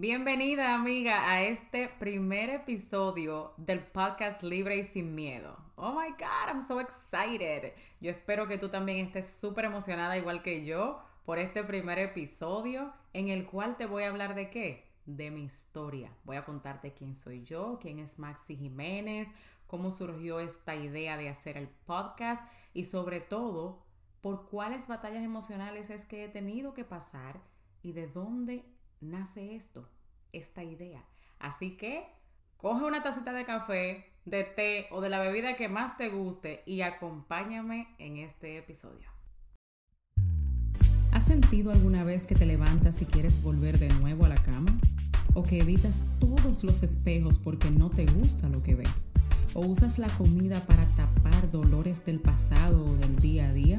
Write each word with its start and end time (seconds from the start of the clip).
Bienvenida 0.00 0.74
amiga 0.74 1.30
a 1.30 1.42
este 1.42 1.86
primer 1.86 2.48
episodio 2.48 3.52
del 3.58 3.80
podcast 3.80 4.42
Libre 4.42 4.78
y 4.78 4.84
Sin 4.84 5.14
Miedo. 5.14 5.58
Oh 5.76 5.92
my 5.92 6.08
God, 6.12 6.48
I'm 6.48 6.62
so 6.62 6.80
excited. 6.80 7.74
Yo 8.00 8.10
espero 8.10 8.48
que 8.48 8.56
tú 8.56 8.70
también 8.70 9.04
estés 9.04 9.30
súper 9.30 9.66
emocionada 9.66 10.16
igual 10.16 10.40
que 10.42 10.64
yo 10.64 11.02
por 11.26 11.38
este 11.38 11.64
primer 11.64 11.98
episodio 11.98 12.94
en 13.12 13.28
el 13.28 13.44
cual 13.44 13.76
te 13.76 13.84
voy 13.84 14.04
a 14.04 14.08
hablar 14.08 14.34
de 14.34 14.48
qué? 14.48 14.90
De 15.04 15.30
mi 15.30 15.42
historia. 15.42 16.10
Voy 16.24 16.38
a 16.38 16.46
contarte 16.46 16.94
quién 16.94 17.14
soy 17.14 17.44
yo, 17.44 17.78
quién 17.78 17.98
es 17.98 18.18
Maxi 18.18 18.56
Jiménez, 18.56 19.30
cómo 19.66 19.90
surgió 19.90 20.40
esta 20.40 20.76
idea 20.76 21.18
de 21.18 21.28
hacer 21.28 21.58
el 21.58 21.68
podcast 21.68 22.50
y 22.72 22.84
sobre 22.84 23.20
todo 23.20 23.84
por 24.22 24.48
cuáles 24.48 24.88
batallas 24.88 25.22
emocionales 25.22 25.90
es 25.90 26.06
que 26.06 26.24
he 26.24 26.28
tenido 26.30 26.72
que 26.72 26.86
pasar 26.86 27.42
y 27.82 27.92
de 27.92 28.06
dónde 28.06 28.64
nace 29.00 29.54
esto, 29.56 29.88
esta 30.32 30.62
idea. 30.62 31.04
Así 31.38 31.76
que 31.76 32.06
coge 32.56 32.84
una 32.84 33.02
tacita 33.02 33.32
de 33.32 33.44
café, 33.44 34.06
de 34.24 34.44
té 34.44 34.86
o 34.90 35.00
de 35.00 35.08
la 35.08 35.20
bebida 35.20 35.56
que 35.56 35.68
más 35.68 35.96
te 35.96 36.08
guste 36.08 36.62
y 36.66 36.82
acompáñame 36.82 37.94
en 37.98 38.18
este 38.18 38.58
episodio. 38.58 39.08
¿Has 41.12 41.24
sentido 41.24 41.72
alguna 41.72 42.04
vez 42.04 42.26
que 42.26 42.34
te 42.34 42.46
levantas 42.46 43.02
y 43.02 43.06
quieres 43.06 43.42
volver 43.42 43.78
de 43.78 43.88
nuevo 43.88 44.26
a 44.26 44.28
la 44.28 44.42
cama? 44.42 44.72
¿O 45.34 45.42
que 45.42 45.58
evitas 45.58 46.06
todos 46.18 46.62
los 46.64 46.82
espejos 46.82 47.38
porque 47.38 47.70
no 47.70 47.90
te 47.90 48.06
gusta 48.06 48.48
lo 48.48 48.62
que 48.62 48.74
ves? 48.74 49.06
¿O 49.54 49.60
usas 49.60 49.98
la 49.98 50.08
comida 50.08 50.64
para 50.66 50.84
tapar 50.94 51.50
dolores 51.50 52.04
del 52.04 52.20
pasado 52.20 52.84
o 52.84 52.96
del 52.96 53.16
día 53.16 53.46
a 53.48 53.52
día? 53.52 53.78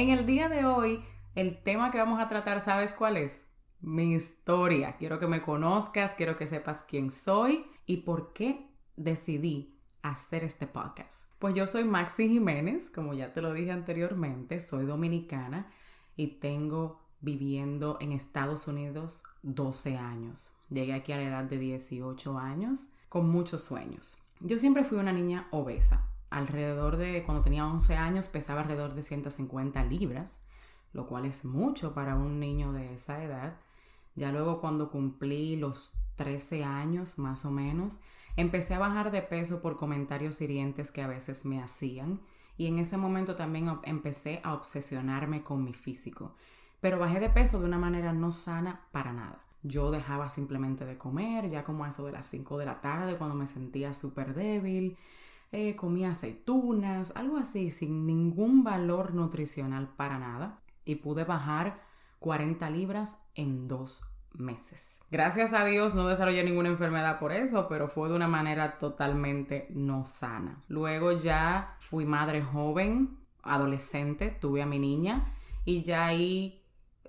En 0.00 0.08
el 0.08 0.24
día 0.24 0.48
de 0.48 0.64
hoy, 0.64 1.04
el 1.34 1.62
tema 1.62 1.90
que 1.90 1.98
vamos 1.98 2.20
a 2.20 2.26
tratar, 2.26 2.62
¿sabes 2.62 2.94
cuál 2.94 3.18
es? 3.18 3.46
Mi 3.82 4.14
historia. 4.14 4.96
Quiero 4.96 5.18
que 5.18 5.26
me 5.26 5.42
conozcas, 5.42 6.14
quiero 6.14 6.38
que 6.38 6.46
sepas 6.46 6.82
quién 6.88 7.10
soy 7.10 7.66
y 7.84 7.98
por 7.98 8.32
qué 8.32 8.70
decidí 8.96 9.78
hacer 10.00 10.42
este 10.42 10.66
podcast. 10.66 11.30
Pues 11.38 11.54
yo 11.54 11.66
soy 11.66 11.84
Maxi 11.84 12.30
Jiménez, 12.30 12.88
como 12.88 13.12
ya 13.12 13.34
te 13.34 13.42
lo 13.42 13.52
dije 13.52 13.72
anteriormente, 13.72 14.58
soy 14.60 14.86
dominicana 14.86 15.70
y 16.16 16.38
tengo 16.38 17.02
viviendo 17.20 17.98
en 18.00 18.12
Estados 18.12 18.68
Unidos 18.68 19.22
12 19.42 19.98
años. 19.98 20.56
Llegué 20.70 20.94
aquí 20.94 21.12
a 21.12 21.18
la 21.18 21.24
edad 21.24 21.44
de 21.44 21.58
18 21.58 22.38
años 22.38 22.88
con 23.10 23.28
muchos 23.28 23.64
sueños. 23.64 24.16
Yo 24.40 24.56
siempre 24.56 24.82
fui 24.82 24.96
una 24.96 25.12
niña 25.12 25.46
obesa 25.50 26.10
alrededor 26.30 26.96
de, 26.96 27.22
cuando 27.24 27.42
tenía 27.42 27.66
11 27.66 27.96
años, 27.96 28.28
pesaba 28.28 28.62
alrededor 28.62 28.94
de 28.94 29.02
150 29.02 29.84
libras, 29.84 30.42
lo 30.92 31.06
cual 31.06 31.26
es 31.26 31.44
mucho 31.44 31.92
para 31.94 32.16
un 32.16 32.40
niño 32.40 32.72
de 32.72 32.94
esa 32.94 33.22
edad. 33.22 33.56
Ya 34.14 34.32
luego 34.32 34.60
cuando 34.60 34.90
cumplí 34.90 35.56
los 35.56 35.92
13 36.16 36.64
años 36.64 37.18
más 37.18 37.44
o 37.44 37.50
menos, 37.50 38.00
empecé 38.36 38.74
a 38.74 38.78
bajar 38.78 39.10
de 39.10 39.22
peso 39.22 39.60
por 39.60 39.76
comentarios 39.76 40.40
hirientes 40.40 40.90
que 40.90 41.02
a 41.02 41.08
veces 41.08 41.44
me 41.44 41.62
hacían 41.62 42.20
y 42.56 42.66
en 42.66 42.78
ese 42.78 42.96
momento 42.96 43.36
también 43.36 43.78
empecé 43.84 44.40
a 44.44 44.54
obsesionarme 44.54 45.42
con 45.42 45.64
mi 45.64 45.72
físico. 45.72 46.34
Pero 46.80 46.98
bajé 46.98 47.20
de 47.20 47.30
peso 47.30 47.58
de 47.58 47.66
una 47.66 47.78
manera 47.78 48.12
no 48.12 48.32
sana 48.32 48.82
para 48.92 49.12
nada. 49.12 49.42
Yo 49.62 49.90
dejaba 49.90 50.28
simplemente 50.30 50.84
de 50.84 50.96
comer, 50.96 51.50
ya 51.50 51.64
como 51.64 51.84
a 51.84 51.88
eso 51.88 52.04
de 52.04 52.12
las 52.12 52.26
5 52.26 52.58
de 52.58 52.66
la 52.66 52.80
tarde, 52.80 53.16
cuando 53.16 53.34
me 53.34 53.46
sentía 53.46 53.92
súper 53.92 54.34
débil. 54.34 54.96
Eh, 55.52 55.74
comía 55.74 56.10
aceitunas, 56.10 57.12
algo 57.16 57.36
así, 57.36 57.70
sin 57.70 58.06
ningún 58.06 58.62
valor 58.62 59.14
nutricional 59.14 59.88
para 59.88 60.18
nada. 60.18 60.60
Y 60.84 60.96
pude 60.96 61.24
bajar 61.24 61.80
40 62.20 62.70
libras 62.70 63.20
en 63.34 63.66
dos 63.66 64.02
meses. 64.32 65.00
Gracias 65.10 65.52
a 65.52 65.64
Dios 65.64 65.94
no 65.94 66.06
desarrollé 66.06 66.44
ninguna 66.44 66.68
enfermedad 66.68 67.18
por 67.18 67.32
eso, 67.32 67.66
pero 67.68 67.88
fue 67.88 68.08
de 68.08 68.14
una 68.14 68.28
manera 68.28 68.78
totalmente 68.78 69.66
no 69.70 70.04
sana. 70.04 70.62
Luego 70.68 71.12
ya 71.12 71.76
fui 71.80 72.04
madre 72.04 72.42
joven, 72.42 73.18
adolescente, 73.42 74.30
tuve 74.30 74.62
a 74.62 74.66
mi 74.66 74.78
niña 74.78 75.34
y 75.64 75.82
ya 75.82 76.06
ahí 76.06 76.59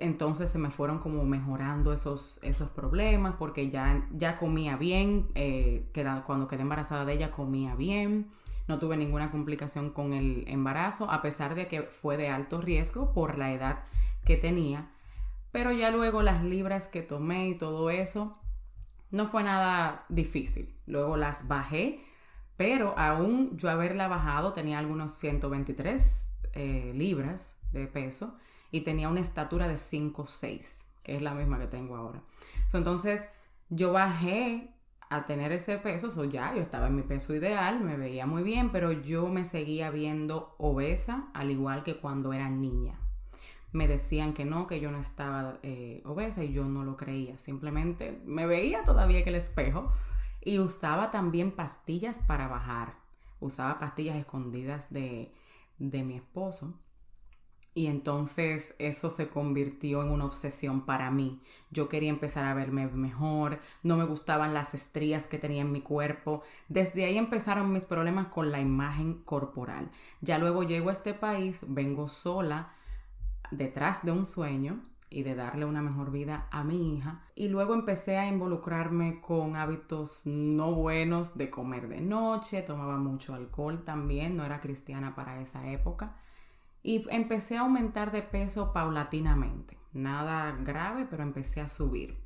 entonces 0.01 0.49
se 0.49 0.57
me 0.57 0.71
fueron 0.71 0.99
como 0.99 1.23
mejorando 1.23 1.93
esos, 1.93 2.39
esos 2.43 2.69
problemas 2.69 3.35
porque 3.37 3.69
ya, 3.69 4.07
ya 4.11 4.37
comía 4.37 4.75
bien, 4.75 5.27
eh, 5.35 5.89
cuando 6.25 6.47
quedé 6.47 6.61
embarazada 6.61 7.05
de 7.05 7.13
ella 7.13 7.31
comía 7.31 7.75
bien, 7.75 8.31
no 8.67 8.79
tuve 8.79 8.97
ninguna 8.97 9.31
complicación 9.31 9.91
con 9.91 10.13
el 10.13 10.45
embarazo, 10.47 11.09
a 11.11 11.21
pesar 11.21 11.55
de 11.55 11.67
que 11.67 11.83
fue 11.83 12.17
de 12.17 12.29
alto 12.29 12.61
riesgo 12.61 13.13
por 13.13 13.37
la 13.37 13.53
edad 13.53 13.83
que 14.25 14.37
tenía, 14.37 14.91
pero 15.51 15.71
ya 15.71 15.91
luego 15.91 16.21
las 16.21 16.43
libras 16.43 16.87
que 16.87 17.01
tomé 17.01 17.49
y 17.49 17.55
todo 17.55 17.89
eso, 17.89 18.37
no 19.11 19.27
fue 19.27 19.43
nada 19.43 20.05
difícil. 20.09 20.73
Luego 20.85 21.17
las 21.17 21.47
bajé, 21.47 22.03
pero 22.55 22.97
aún 22.97 23.57
yo 23.57 23.69
haberla 23.69 24.07
bajado 24.07 24.53
tenía 24.53 24.79
algunos 24.79 25.11
123 25.13 26.29
eh, 26.53 26.91
libras 26.95 27.59
de 27.71 27.87
peso 27.87 28.37
y 28.71 28.81
tenía 28.81 29.09
una 29.09 29.19
estatura 29.19 29.67
de 29.67 29.75
5'6, 29.75 30.85
que 31.03 31.15
es 31.15 31.21
la 31.21 31.33
misma 31.33 31.59
que 31.59 31.67
tengo 31.67 31.95
ahora. 31.95 32.23
Entonces, 32.73 33.27
yo 33.69 33.91
bajé 33.91 34.73
a 35.09 35.25
tener 35.25 35.51
ese 35.51 35.77
peso, 35.77 36.09
so 36.09 36.23
ya 36.23 36.55
yo 36.55 36.61
estaba 36.61 36.87
en 36.87 36.95
mi 36.95 37.01
peso 37.01 37.35
ideal, 37.35 37.81
me 37.81 37.97
veía 37.97 38.25
muy 38.25 38.43
bien, 38.43 38.71
pero 38.71 38.93
yo 38.93 39.27
me 39.27 39.45
seguía 39.45 39.91
viendo 39.91 40.55
obesa, 40.57 41.29
al 41.33 41.51
igual 41.51 41.83
que 41.83 41.97
cuando 41.97 42.31
era 42.31 42.49
niña. 42.49 42.97
Me 43.73 43.87
decían 43.87 44.33
que 44.33 44.45
no, 44.45 44.67
que 44.67 44.79
yo 44.79 44.89
no 44.89 44.99
estaba 44.99 45.59
eh, 45.63 46.01
obesa 46.05 46.43
y 46.43 46.53
yo 46.53 46.65
no 46.65 46.83
lo 46.83 46.95
creía. 46.95 47.37
Simplemente 47.39 48.21
me 48.25 48.45
veía 48.45 48.83
todavía 48.83 49.23
que 49.23 49.29
el 49.29 49.35
espejo 49.35 49.91
y 50.41 50.59
usaba 50.59 51.11
también 51.11 51.51
pastillas 51.51 52.19
para 52.19 52.47
bajar. 52.47 52.95
Usaba 53.39 53.79
pastillas 53.79 54.17
escondidas 54.17 54.91
de, 54.91 55.33
de 55.77 56.03
mi 56.03 56.15
esposo 56.15 56.79
y 57.73 57.87
entonces 57.87 58.75
eso 58.79 59.09
se 59.09 59.29
convirtió 59.29 60.01
en 60.03 60.09
una 60.09 60.25
obsesión 60.25 60.85
para 60.85 61.09
mí. 61.09 61.41
Yo 61.69 61.87
quería 61.87 62.09
empezar 62.09 62.45
a 62.45 62.53
verme 62.53 62.87
mejor, 62.87 63.59
no 63.81 63.95
me 63.95 64.03
gustaban 64.03 64.53
las 64.53 64.73
estrías 64.73 65.25
que 65.25 65.37
tenía 65.37 65.61
en 65.61 65.71
mi 65.71 65.81
cuerpo. 65.81 66.43
Desde 66.67 67.05
ahí 67.05 67.17
empezaron 67.17 67.71
mis 67.71 67.85
problemas 67.85 68.27
con 68.27 68.51
la 68.51 68.59
imagen 68.59 69.21
corporal. 69.23 69.89
Ya 70.19 70.37
luego 70.37 70.63
llego 70.63 70.89
a 70.89 70.93
este 70.93 71.13
país, 71.13 71.61
vengo 71.65 72.09
sola 72.09 72.73
detrás 73.51 74.03
de 74.03 74.11
un 74.11 74.25
sueño 74.25 74.81
y 75.09 75.23
de 75.23 75.35
darle 75.35 75.65
una 75.65 75.81
mejor 75.81 76.11
vida 76.11 76.47
a 76.51 76.65
mi 76.65 76.97
hija. 76.97 77.21
Y 77.35 77.47
luego 77.47 77.73
empecé 77.73 78.17
a 78.17 78.27
involucrarme 78.27 79.21
con 79.21 79.55
hábitos 79.55 80.23
no 80.25 80.73
buenos 80.73 81.37
de 81.37 81.49
comer 81.49 81.87
de 81.87 82.01
noche, 82.01 82.63
tomaba 82.63 82.97
mucho 82.97 83.33
alcohol 83.33 83.83
también, 83.85 84.35
no 84.35 84.43
era 84.43 84.59
cristiana 84.59 85.15
para 85.15 85.39
esa 85.41 85.69
época 85.71 86.15
y 86.83 87.05
empecé 87.09 87.57
a 87.57 87.61
aumentar 87.61 88.11
de 88.11 88.21
peso 88.21 88.73
paulatinamente. 88.73 89.77
Nada 89.93 90.51
grave, 90.63 91.05
pero 91.09 91.23
empecé 91.23 91.61
a 91.61 91.67
subir. 91.67 92.17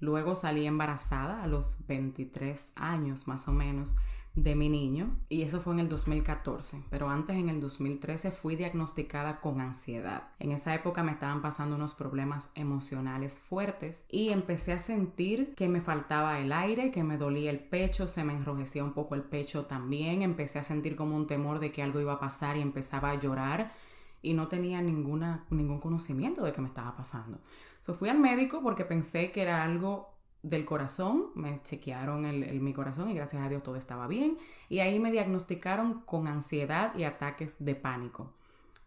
Luego 0.00 0.34
salí 0.34 0.66
embarazada 0.66 1.42
a 1.42 1.46
los 1.46 1.86
23 1.86 2.72
años 2.76 3.26
más 3.26 3.48
o 3.48 3.52
menos 3.52 3.96
de 4.36 4.54
mi 4.54 4.68
niño 4.68 5.16
y 5.30 5.42
eso 5.42 5.62
fue 5.62 5.72
en 5.72 5.80
el 5.80 5.88
2014, 5.88 6.82
pero 6.90 7.08
antes 7.08 7.36
en 7.36 7.48
el 7.48 7.58
2013 7.58 8.30
fui 8.30 8.54
diagnosticada 8.54 9.40
con 9.40 9.60
ansiedad. 9.60 10.28
En 10.38 10.52
esa 10.52 10.74
época 10.74 11.02
me 11.02 11.12
estaban 11.12 11.40
pasando 11.40 11.74
unos 11.74 11.94
problemas 11.94 12.52
emocionales 12.54 13.40
fuertes 13.40 14.04
y 14.10 14.28
empecé 14.28 14.74
a 14.74 14.78
sentir 14.78 15.54
que 15.54 15.68
me 15.68 15.80
faltaba 15.80 16.38
el 16.38 16.52
aire, 16.52 16.90
que 16.90 17.02
me 17.02 17.16
dolía 17.16 17.50
el 17.50 17.60
pecho, 17.60 18.06
se 18.06 18.24
me 18.24 18.34
enrojecía 18.34 18.84
un 18.84 18.92
poco 18.92 19.14
el 19.14 19.22
pecho 19.22 19.64
también, 19.64 20.20
empecé 20.20 20.58
a 20.58 20.64
sentir 20.64 20.96
como 20.96 21.16
un 21.16 21.26
temor 21.26 21.58
de 21.58 21.72
que 21.72 21.82
algo 21.82 22.00
iba 22.00 22.12
a 22.12 22.20
pasar 22.20 22.58
y 22.58 22.60
empezaba 22.60 23.10
a 23.10 23.18
llorar 23.18 23.72
y 24.20 24.34
no 24.34 24.48
tenía 24.48 24.82
ninguna, 24.82 25.46
ningún 25.48 25.80
conocimiento 25.80 26.44
de 26.44 26.52
qué 26.52 26.60
me 26.60 26.68
estaba 26.68 26.94
pasando. 26.94 27.38
So, 27.80 27.94
fui 27.94 28.10
al 28.10 28.18
médico 28.18 28.60
porque 28.62 28.84
pensé 28.84 29.30
que 29.30 29.40
era 29.40 29.62
algo 29.62 30.15
del 30.48 30.64
corazón, 30.64 31.30
me 31.34 31.60
chequearon 31.62 32.24
el, 32.24 32.60
mi 32.60 32.72
corazón 32.72 33.10
y 33.10 33.14
gracias 33.14 33.42
a 33.42 33.48
Dios 33.48 33.64
todo 33.64 33.74
estaba 33.74 34.06
bien. 34.06 34.38
Y 34.68 34.78
ahí 34.78 35.00
me 35.00 35.10
diagnosticaron 35.10 36.02
con 36.02 36.28
ansiedad 36.28 36.94
y 36.94 37.02
ataques 37.02 37.56
de 37.58 37.74
pánico. 37.74 38.32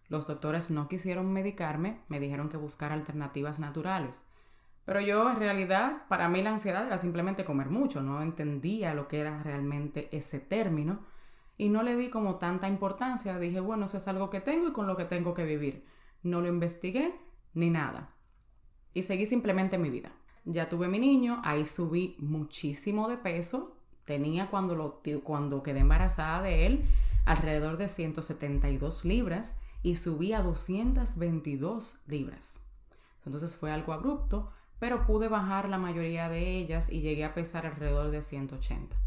Los 0.07 0.25
doctores 0.25 0.71
no 0.71 0.87
quisieron 0.87 1.33
medicarme, 1.33 1.99
me 2.07 2.21
dijeron 2.21 2.47
que 2.47 2.55
buscar 2.55 2.93
alternativas 2.93 3.59
naturales. 3.59 4.23
Pero 4.85 5.01
yo 5.01 5.29
en 5.29 5.35
realidad, 5.35 6.07
para 6.07 6.29
mí 6.29 6.41
la 6.41 6.51
ansiedad 6.51 6.87
era 6.87 6.97
simplemente 6.97 7.43
comer 7.43 7.69
mucho, 7.69 8.01
no 8.01 8.21
entendía 8.21 8.93
lo 8.93 9.09
que 9.09 9.19
era 9.19 9.43
realmente 9.43 10.07
ese 10.15 10.39
término 10.39 11.01
y 11.57 11.67
no 11.67 11.83
le 11.83 11.97
di 11.97 12.09
como 12.09 12.35
tanta 12.35 12.69
importancia. 12.69 13.37
Dije, 13.37 13.59
bueno, 13.59 13.85
eso 13.85 13.97
es 13.97 14.07
algo 14.07 14.29
que 14.29 14.39
tengo 14.39 14.69
y 14.69 14.71
con 14.71 14.87
lo 14.87 14.95
que 14.95 15.05
tengo 15.05 15.33
que 15.33 15.43
vivir. 15.43 15.85
No 16.23 16.39
lo 16.39 16.47
investigué 16.47 17.13
ni 17.53 17.69
nada. 17.69 18.15
Y 18.93 19.03
seguí 19.03 19.25
simplemente 19.25 19.77
mi 19.77 19.89
vida. 19.89 20.13
Ya 20.51 20.67
tuve 20.67 20.87
mi 20.87 20.97
niño, 20.97 21.43
ahí 21.45 21.63
subí 21.63 22.15
muchísimo 22.17 23.07
de 23.07 23.17
peso. 23.17 23.75
Tenía 24.05 24.49
cuando, 24.49 24.73
lo, 24.73 25.03
cuando 25.23 25.61
quedé 25.61 25.81
embarazada 25.81 26.41
de 26.41 26.65
él 26.65 26.85
alrededor 27.25 27.77
de 27.77 27.87
172 27.87 29.05
libras 29.05 29.59
y 29.83 29.93
subí 29.93 30.33
a 30.33 30.41
222 30.41 31.99
libras. 32.07 32.59
Entonces 33.27 33.55
fue 33.55 33.71
algo 33.71 33.93
abrupto, 33.93 34.49
pero 34.79 35.05
pude 35.05 35.27
bajar 35.27 35.69
la 35.69 35.77
mayoría 35.77 36.29
de 36.29 36.57
ellas 36.57 36.91
y 36.91 37.01
llegué 37.01 37.25
a 37.25 37.35
pesar 37.35 37.67
alrededor 37.67 38.09
de 38.09 38.23
180. 38.23 38.97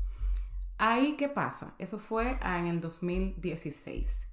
Ahí, 0.78 1.16
¿qué 1.16 1.28
pasa? 1.28 1.74
Eso 1.78 1.98
fue 1.98 2.38
en 2.40 2.68
el 2.68 2.80
2016. 2.80 4.28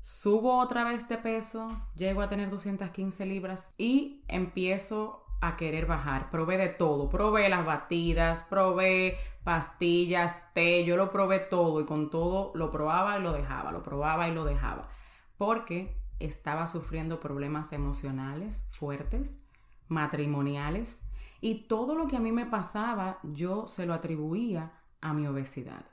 Subo 0.00 0.58
otra 0.58 0.82
vez 0.82 1.08
de 1.08 1.18
peso, 1.18 1.68
llego 1.94 2.20
a 2.20 2.28
tener 2.28 2.50
215 2.50 3.26
libras 3.26 3.72
y 3.78 4.24
empiezo 4.26 5.24
a 5.40 5.56
querer 5.56 5.86
bajar. 5.86 6.30
Probé 6.30 6.56
de 6.58 6.68
todo, 6.68 7.08
probé 7.08 7.48
las 7.48 7.64
batidas, 7.64 8.44
probé 8.44 9.18
pastillas, 9.44 10.52
té, 10.52 10.84
yo 10.84 10.96
lo 10.96 11.10
probé 11.10 11.38
todo 11.40 11.80
y 11.80 11.86
con 11.86 12.10
todo 12.10 12.52
lo 12.54 12.70
probaba 12.70 13.18
y 13.18 13.22
lo 13.22 13.32
dejaba, 13.32 13.72
lo 13.72 13.82
probaba 13.82 14.28
y 14.28 14.34
lo 14.34 14.44
dejaba, 14.44 14.88
porque 15.38 15.96
estaba 16.18 16.66
sufriendo 16.66 17.20
problemas 17.20 17.72
emocionales 17.72 18.68
fuertes, 18.72 19.38
matrimoniales 19.88 21.02
y 21.40 21.66
todo 21.66 21.94
lo 21.94 22.06
que 22.06 22.16
a 22.16 22.20
mí 22.20 22.32
me 22.32 22.44
pasaba 22.44 23.18
yo 23.22 23.66
se 23.66 23.86
lo 23.86 23.94
atribuía 23.94 24.72
a 25.00 25.14
mi 25.14 25.26
obesidad. 25.26 25.86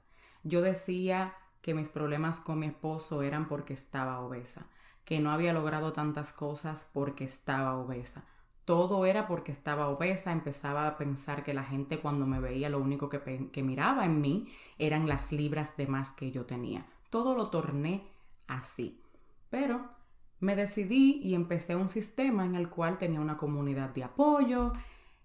Yo 0.44 0.62
decía 0.62 1.34
que 1.62 1.74
mis 1.74 1.90
problemas 1.90 2.40
con 2.40 2.60
mi 2.60 2.68
esposo 2.68 3.22
eran 3.22 3.48
porque 3.48 3.74
estaba 3.74 4.20
obesa, 4.20 4.68
que 5.06 5.20
no 5.20 5.32
había 5.32 5.54
logrado 5.54 5.94
tantas 5.94 6.34
cosas 6.34 6.90
porque 6.94 7.24
estaba 7.24 7.78
obesa. 7.78 8.26
Todo 8.68 9.06
era 9.06 9.28
porque 9.28 9.54
estaba 9.54 9.88
obesa, 9.88 10.34
empezaba 10.34 10.88
a 10.88 10.98
pensar 10.98 11.46
que 11.46 11.54
la 11.54 11.64
gente 11.64 12.02
cuando 12.02 12.26
me 12.26 12.42
veía 12.42 12.68
lo 12.68 12.80
único 12.80 13.08
que, 13.08 13.64
miraba 13.64 14.04
en 14.04 14.20
mí 14.20 14.50
eran 14.78 15.08
las 15.08 15.32
libras 15.32 15.78
de 15.78 15.88
más 15.88 16.12
que 16.12 16.32
yo 16.32 16.46
tenía. 16.46 16.86
Todo 17.10 17.34
lo 17.34 17.50
torné 17.50 18.12
así. 18.46 19.02
Pero 19.50 19.88
me 20.42 20.58
decidí 20.58 21.22
y 21.24 21.34
empecé 21.34 21.78
un 21.78 21.88
sistema 21.88 22.44
en 22.46 22.56
el 22.56 22.70
cual 22.70 22.98
tenía 22.98 23.22
una 23.22 23.38
comunidad 23.38 23.92
de 23.92 24.04
apoyo, 24.04 24.74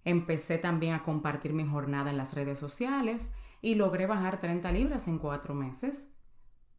empecé 0.04 0.58
también 0.58 0.94
a 0.94 1.02
compartir 1.02 1.52
mi 1.52 1.66
jornada 1.66 2.10
en 2.10 2.18
las 2.18 2.34
redes 2.34 2.60
sociales 2.60 3.34
y 3.60 3.74
logré 3.74 4.06
bajar 4.06 4.38
30 4.38 4.70
libras 4.70 5.08
en 5.08 5.18
cuatro 5.18 5.52
meses, 5.52 6.08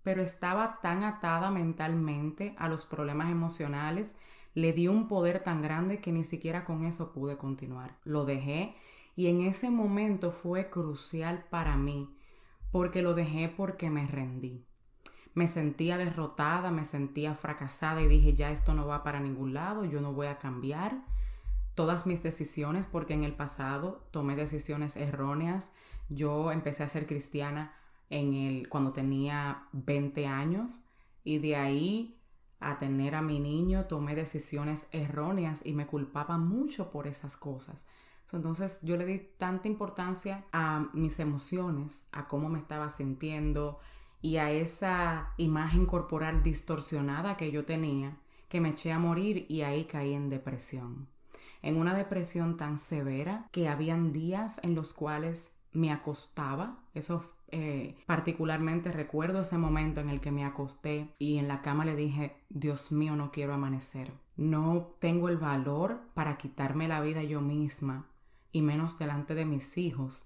pero 0.01 0.21
estaba 0.21 0.79
tan 0.79 1.03
atada 1.03 1.51
mentalmente 1.51 2.55
a 2.57 2.69
los 2.69 2.85
problemas 2.85 3.29
emocionales, 3.29 4.15
le 4.53 4.73
di 4.73 4.87
un 4.87 5.07
poder 5.07 5.43
tan 5.43 5.61
grande 5.61 5.99
que 5.99 6.11
ni 6.11 6.23
siquiera 6.23 6.63
con 6.63 6.83
eso 6.83 7.11
pude 7.11 7.37
continuar. 7.37 7.97
Lo 8.03 8.25
dejé 8.25 8.75
y 9.15 9.27
en 9.27 9.41
ese 9.41 9.69
momento 9.69 10.31
fue 10.31 10.69
crucial 10.69 11.45
para 11.49 11.77
mí, 11.77 12.15
porque 12.71 13.01
lo 13.01 13.13
dejé 13.13 13.49
porque 13.49 13.89
me 13.89 14.07
rendí. 14.07 14.65
Me 15.33 15.47
sentía 15.47 15.97
derrotada, 15.97 16.71
me 16.71 16.85
sentía 16.85 17.33
fracasada 17.33 18.01
y 18.01 18.07
dije, 18.07 18.33
ya 18.33 18.51
esto 18.51 18.73
no 18.73 18.85
va 18.85 19.03
para 19.03 19.19
ningún 19.19 19.53
lado, 19.53 19.85
yo 19.85 19.99
no 20.01 20.13
voy 20.13 20.27
a 20.27 20.37
cambiar 20.37 21.03
todas 21.75 22.05
mis 22.05 22.21
decisiones 22.21 22.85
porque 22.85 23.13
en 23.13 23.23
el 23.23 23.33
pasado 23.33 24.07
tomé 24.11 24.35
decisiones 24.35 24.95
erróneas, 24.95 25.71
yo 26.09 26.51
empecé 26.51 26.83
a 26.83 26.89
ser 26.89 27.07
cristiana 27.07 27.73
en 28.09 28.33
el, 28.33 28.69
cuando 28.69 28.93
tenía 28.93 29.63
20 29.71 30.27
años 30.27 30.85
y 31.23 31.39
de 31.39 31.55
ahí 31.55 32.19
a 32.69 32.77
tener 32.77 33.15
a 33.15 33.21
mi 33.21 33.39
niño 33.39 33.85
tomé 33.85 34.15
decisiones 34.15 34.87
erróneas 34.91 35.65
y 35.65 35.73
me 35.73 35.87
culpaba 35.87 36.37
mucho 36.37 36.91
por 36.91 37.07
esas 37.07 37.37
cosas. 37.37 37.85
Entonces 38.31 38.79
yo 38.81 38.97
le 38.97 39.05
di 39.05 39.19
tanta 39.37 39.67
importancia 39.67 40.43
a 40.51 40.87
mis 40.93 41.19
emociones, 41.19 42.07
a 42.11 42.27
cómo 42.27 42.49
me 42.49 42.59
estaba 42.59 42.89
sintiendo 42.89 43.79
y 44.21 44.37
a 44.37 44.49
esa 44.51 45.33
imagen 45.37 45.85
corporal 45.85 46.41
distorsionada 46.41 47.37
que 47.37 47.51
yo 47.51 47.65
tenía, 47.65 48.17
que 48.49 48.59
me 48.59 48.69
eché 48.69 48.91
a 48.91 48.99
morir 48.99 49.45
y 49.49 49.61
ahí 49.61 49.85
caí 49.85 50.13
en 50.13 50.29
depresión. 50.29 51.07
En 51.61 51.77
una 51.77 51.93
depresión 51.93 52.57
tan 52.57 52.77
severa 52.77 53.47
que 53.51 53.69
habían 53.69 54.11
días 54.11 54.59
en 54.63 54.75
los 54.75 54.93
cuales 54.93 55.51
me 55.73 55.91
acostaba. 55.91 56.77
Eso 56.93 57.23
eh, 57.49 57.95
particularmente 58.05 58.91
recuerdo 58.91 59.41
ese 59.41 59.57
momento 59.57 60.01
en 60.01 60.09
el 60.09 60.21
que 60.21 60.31
me 60.31 60.45
acosté 60.45 61.13
y 61.19 61.37
en 61.37 61.47
la 61.47 61.61
cama 61.61 61.85
le 61.85 61.95
dije, 61.95 62.37
Dios 62.49 62.91
mío, 62.91 63.15
no 63.15 63.31
quiero 63.31 63.53
amanecer. 63.53 64.11
No 64.35 64.95
tengo 64.99 65.29
el 65.29 65.37
valor 65.37 66.01
para 66.13 66.37
quitarme 66.37 66.87
la 66.87 67.01
vida 67.01 67.21
yo 67.23 67.41
misma 67.41 68.07
y 68.51 68.61
menos 68.61 68.97
delante 68.97 69.35
de 69.35 69.45
mis 69.45 69.77
hijos, 69.77 70.25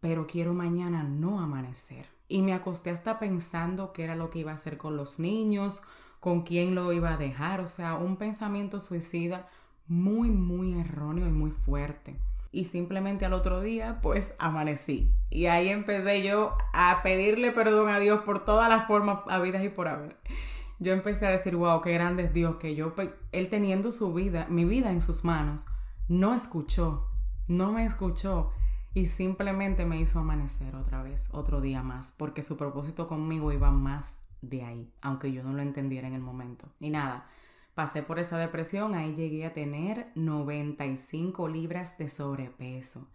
pero 0.00 0.26
quiero 0.26 0.54
mañana 0.54 1.04
no 1.04 1.40
amanecer. 1.40 2.08
Y 2.28 2.42
me 2.42 2.52
acosté 2.52 2.90
hasta 2.90 3.20
pensando 3.20 3.92
qué 3.92 4.04
era 4.04 4.16
lo 4.16 4.30
que 4.30 4.40
iba 4.40 4.50
a 4.50 4.56
hacer 4.56 4.78
con 4.78 4.96
los 4.96 5.20
niños, 5.20 5.82
con 6.18 6.42
quién 6.42 6.74
lo 6.74 6.92
iba 6.92 7.12
a 7.12 7.16
dejar, 7.16 7.60
o 7.60 7.68
sea, 7.68 7.94
un 7.94 8.16
pensamiento 8.16 8.80
suicida 8.80 9.48
muy, 9.86 10.30
muy 10.30 10.80
erróneo 10.80 11.28
y 11.28 11.32
muy 11.32 11.52
fuerte 11.52 12.16
y 12.56 12.64
simplemente 12.64 13.26
al 13.26 13.34
otro 13.34 13.60
día 13.60 13.98
pues 14.00 14.34
amanecí. 14.38 15.12
Y 15.28 15.44
ahí 15.44 15.68
empecé 15.68 16.22
yo 16.22 16.56
a 16.72 17.02
pedirle 17.02 17.52
perdón 17.52 17.90
a 17.90 17.98
Dios 17.98 18.22
por 18.22 18.46
todas 18.46 18.70
las 18.70 18.86
formas 18.86 19.18
habidas 19.28 19.62
y 19.62 19.68
por 19.68 19.88
haber. 19.88 20.16
Yo 20.78 20.94
empecé 20.94 21.26
a 21.26 21.30
decir, 21.30 21.54
wow, 21.54 21.82
qué 21.82 21.92
grande 21.92 22.24
es 22.24 22.32
Dios 22.32 22.56
que 22.56 22.74
yo, 22.74 22.94
él 23.32 23.50
teniendo 23.50 23.92
su 23.92 24.14
vida, 24.14 24.46
mi 24.48 24.64
vida 24.64 24.90
en 24.90 25.02
sus 25.02 25.22
manos, 25.22 25.66
no 26.08 26.34
escuchó, 26.34 27.10
no 27.46 27.72
me 27.72 27.84
escuchó 27.84 28.52
y 28.94 29.08
simplemente 29.08 29.84
me 29.84 30.00
hizo 30.00 30.18
amanecer 30.18 30.76
otra 30.76 31.02
vez, 31.02 31.28
otro 31.32 31.60
día 31.60 31.82
más, 31.82 32.12
porque 32.12 32.42
su 32.42 32.56
propósito 32.56 33.06
conmigo 33.06 33.52
iba 33.52 33.70
más 33.70 34.18
de 34.40 34.62
ahí, 34.62 34.90
aunque 35.02 35.30
yo 35.30 35.42
no 35.42 35.52
lo 35.52 35.60
entendiera 35.60 36.08
en 36.08 36.14
el 36.14 36.22
momento. 36.22 36.70
Y 36.80 36.88
nada, 36.88 37.28
Pasé 37.76 38.02
por 38.02 38.18
esa 38.18 38.38
depresión, 38.38 38.94
ahí 38.94 39.14
llegué 39.14 39.44
a 39.44 39.52
tener 39.52 40.06
95 40.14 41.46
libras 41.46 41.98
de 41.98 42.08
sobrepeso. 42.08 43.06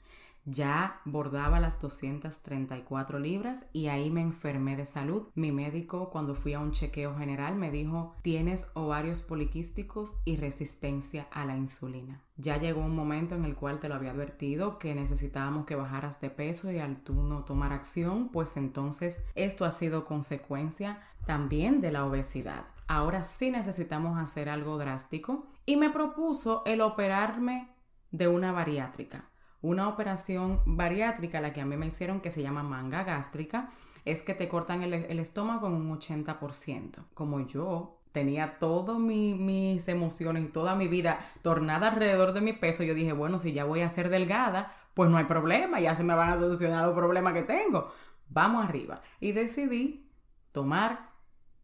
Ya 0.45 1.01
bordaba 1.03 1.59
las 1.59 1.81
234 1.81 3.17
libras 3.17 3.71
y 3.74 3.88
ahí 3.88 4.12
me 4.12 4.21
enfermé 4.21 4.75
de 4.75 4.86
salud. 4.86 5.29
Mi 5.33 5.51
médico 5.51 6.12
cuando 6.12 6.36
fui 6.36 6.53
a 6.53 6.59
un 6.59 6.74
chequeo 6.74 7.17
general 7.17 7.55
me 7.55 7.71
dijo 7.71 8.15
tienes 8.21 8.69
ovarios 8.75 9.24
poliquísticos 9.24 10.17
y 10.25 10.36
resistencia 10.36 11.27
a 11.31 11.43
la 11.43 11.57
insulina. 11.57 12.21
Ya 12.38 12.57
llegó 12.57 12.81
un 12.81 12.95
momento 12.95 13.33
en 13.33 13.45
el 13.45 13.55
cual 13.55 13.79
te 13.79 13.89
lo 13.89 13.95
había 13.95 14.12
advertido 14.12 14.77
que 14.77 14.93
necesitábamos 14.93 15.65
que 15.65 15.75
bajaras 15.75 16.21
de 16.21 16.29
peso 16.29 16.71
y 16.71 16.77
al 16.77 16.97
tú 17.03 17.15
no 17.24 17.45
tomar 17.45 17.74
acción, 17.74 18.29
pues 18.29 18.57
entonces 18.57 19.24
esto 19.33 19.65
ha 19.65 19.71
sido 19.71 20.05
consecuencia 20.05 21.01
también 21.25 21.81
de 21.81 21.91
la 21.91 22.05
obesidad 22.05 22.65
ahora 22.91 23.24
sí 23.24 23.51
necesitamos 23.51 24.19
hacer 24.19 24.50
algo 24.50 24.77
drástico 24.77 25.48
y 25.65 25.77
me 25.77 25.89
propuso 25.89 26.62
el 26.65 26.81
operarme 26.81 27.69
de 28.12 28.27
una 28.27 28.51
bariátrica. 28.51 29.29
Una 29.62 29.88
operación 29.88 30.62
bariátrica, 30.65 31.39
la 31.39 31.53
que 31.53 31.62
a 31.62 31.65
mí 31.65 31.77
me 31.77 31.86
hicieron, 31.88 32.19
que 32.19 32.31
se 32.31 32.41
llama 32.41 32.63
manga 32.63 33.03
gástrica, 33.05 33.69
es 34.03 34.21
que 34.21 34.33
te 34.33 34.50
cortan 34.50 34.83
el, 34.83 35.19
estómago 35.19 35.67
en 35.67 35.74
un 35.74 35.98
80%. 35.98 37.05
Como 37.13 37.39
yo 37.48 38.01
tenía 38.12 38.60
todas 38.60 39.00
mis 39.00 39.88
emociones 39.88 40.43
y 40.43 40.48
toda 40.48 40.75
mi 40.75 40.88
vida 40.88 41.19
tornada 41.41 41.88
alrededor 41.88 42.33
de 42.33 42.41
mi 42.41 42.51
peso, 42.51 42.83
yo 42.83 42.93
dije, 42.93 43.13
bueno, 43.13 43.39
si 43.39 43.53
ya 43.53 43.63
voy 43.63 43.81
a 43.81 43.89
ser 43.89 44.10
delgada, 44.10 44.75
pues 44.95 45.10
no 45.10 45.15
hay 45.15 45.25
problema, 45.25 45.79
ya 45.79 45.95
se 45.95 46.03
me 46.03 46.13
van 46.13 46.31
a 46.31 46.38
solucionar 46.38 46.86
los 46.86 46.95
problemas 46.95 47.33
que 47.33 47.43
tengo. 47.43 47.93
Vamos 48.27 48.65
arriba. 48.65 49.01
Y 49.21 49.31
decidí 49.31 50.12
tomar 50.51 51.11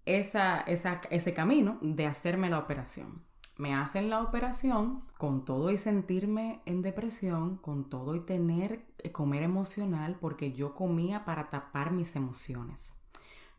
esa, 0.07 0.61
ese 0.61 1.33
camino 1.33 1.77
de 1.81 2.07
hacerme 2.07 2.49
la 2.49 2.59
operación. 2.59 3.23
Me 3.57 3.75
hacen 3.75 4.09
la 4.09 4.21
operación 4.21 5.03
con 5.17 5.43
todo 5.43 5.69
y 5.69 5.77
sentirme 5.77 6.61
en 6.65 6.81
depresión, 6.81 7.57
con 7.57 7.89
todo 7.89 8.15
y 8.15 8.21
tener 8.21 8.85
eh, 8.99 9.11
comer 9.11 9.43
emocional 9.43 10.17
porque 10.19 10.53
yo 10.53 10.75
comía 10.75 11.25
para 11.25 11.49
tapar 11.49 11.91
mis 11.91 12.15
emociones. 12.15 12.95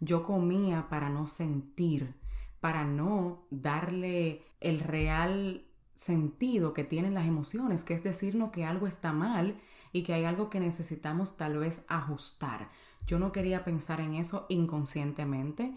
Yo 0.00 0.22
comía 0.22 0.88
para 0.88 1.10
no 1.10 1.26
sentir, 1.26 2.14
para 2.60 2.84
no 2.84 3.46
darle 3.50 4.44
el 4.60 4.80
real 4.80 5.66
sentido 5.96 6.72
que 6.72 6.84
tienen 6.84 7.14
las 7.14 7.26
emociones, 7.26 7.84
que 7.84 7.92
es 7.92 8.02
decirnos 8.02 8.52
que 8.52 8.64
algo 8.64 8.86
está 8.86 9.12
mal 9.12 9.60
y 9.92 10.04
que 10.04 10.14
hay 10.14 10.24
algo 10.24 10.48
que 10.48 10.60
necesitamos 10.60 11.36
tal 11.36 11.58
vez 11.58 11.84
ajustar. 11.88 12.70
Yo 13.06 13.18
no 13.18 13.32
quería 13.32 13.64
pensar 13.64 14.00
en 14.00 14.14
eso 14.14 14.46
inconscientemente 14.48 15.74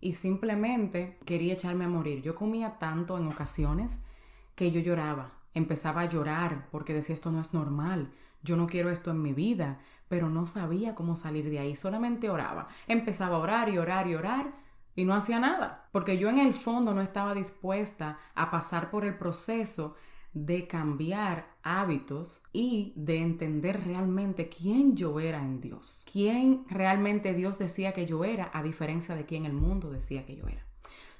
y 0.00 0.14
simplemente 0.14 1.18
quería 1.24 1.54
echarme 1.54 1.84
a 1.84 1.88
morir. 1.88 2.22
Yo 2.22 2.34
comía 2.34 2.78
tanto 2.78 3.16
en 3.18 3.26
ocasiones 3.28 4.02
que 4.54 4.70
yo 4.70 4.80
lloraba 4.80 5.36
Empezaba 5.56 6.02
a 6.02 6.04
llorar 6.04 6.68
porque 6.70 6.92
decía 6.92 7.14
esto 7.14 7.32
no 7.32 7.40
es 7.40 7.54
normal, 7.54 8.12
yo 8.42 8.58
no 8.58 8.66
quiero 8.66 8.90
esto 8.90 9.10
en 9.10 9.22
mi 9.22 9.32
vida, 9.32 9.78
pero 10.06 10.28
no 10.28 10.44
sabía 10.44 10.94
cómo 10.94 11.16
salir 11.16 11.48
de 11.48 11.58
ahí, 11.58 11.74
solamente 11.74 12.28
oraba. 12.28 12.68
Empezaba 12.86 13.36
a 13.36 13.38
orar 13.38 13.70
y 13.70 13.78
orar 13.78 14.06
y 14.06 14.16
orar 14.16 14.52
y 14.94 15.06
no 15.06 15.14
hacía 15.14 15.40
nada, 15.40 15.88
porque 15.92 16.18
yo 16.18 16.28
en 16.28 16.36
el 16.36 16.52
fondo 16.52 16.92
no 16.92 17.00
estaba 17.00 17.32
dispuesta 17.32 18.18
a 18.34 18.50
pasar 18.50 18.90
por 18.90 19.06
el 19.06 19.16
proceso 19.16 19.94
de 20.36 20.66
cambiar 20.66 21.48
hábitos 21.62 22.42
y 22.52 22.92
de 22.94 23.22
entender 23.22 23.82
realmente 23.86 24.50
quién 24.50 24.94
yo 24.94 25.18
era 25.18 25.40
en 25.40 25.62
Dios, 25.62 26.04
quién 26.12 26.66
realmente 26.68 27.32
Dios 27.32 27.58
decía 27.58 27.94
que 27.94 28.04
yo 28.04 28.22
era, 28.22 28.50
a 28.52 28.62
diferencia 28.62 29.14
de 29.14 29.24
quién 29.24 29.46
el 29.46 29.54
mundo 29.54 29.90
decía 29.90 30.26
que 30.26 30.36
yo 30.36 30.46
era. 30.46 30.62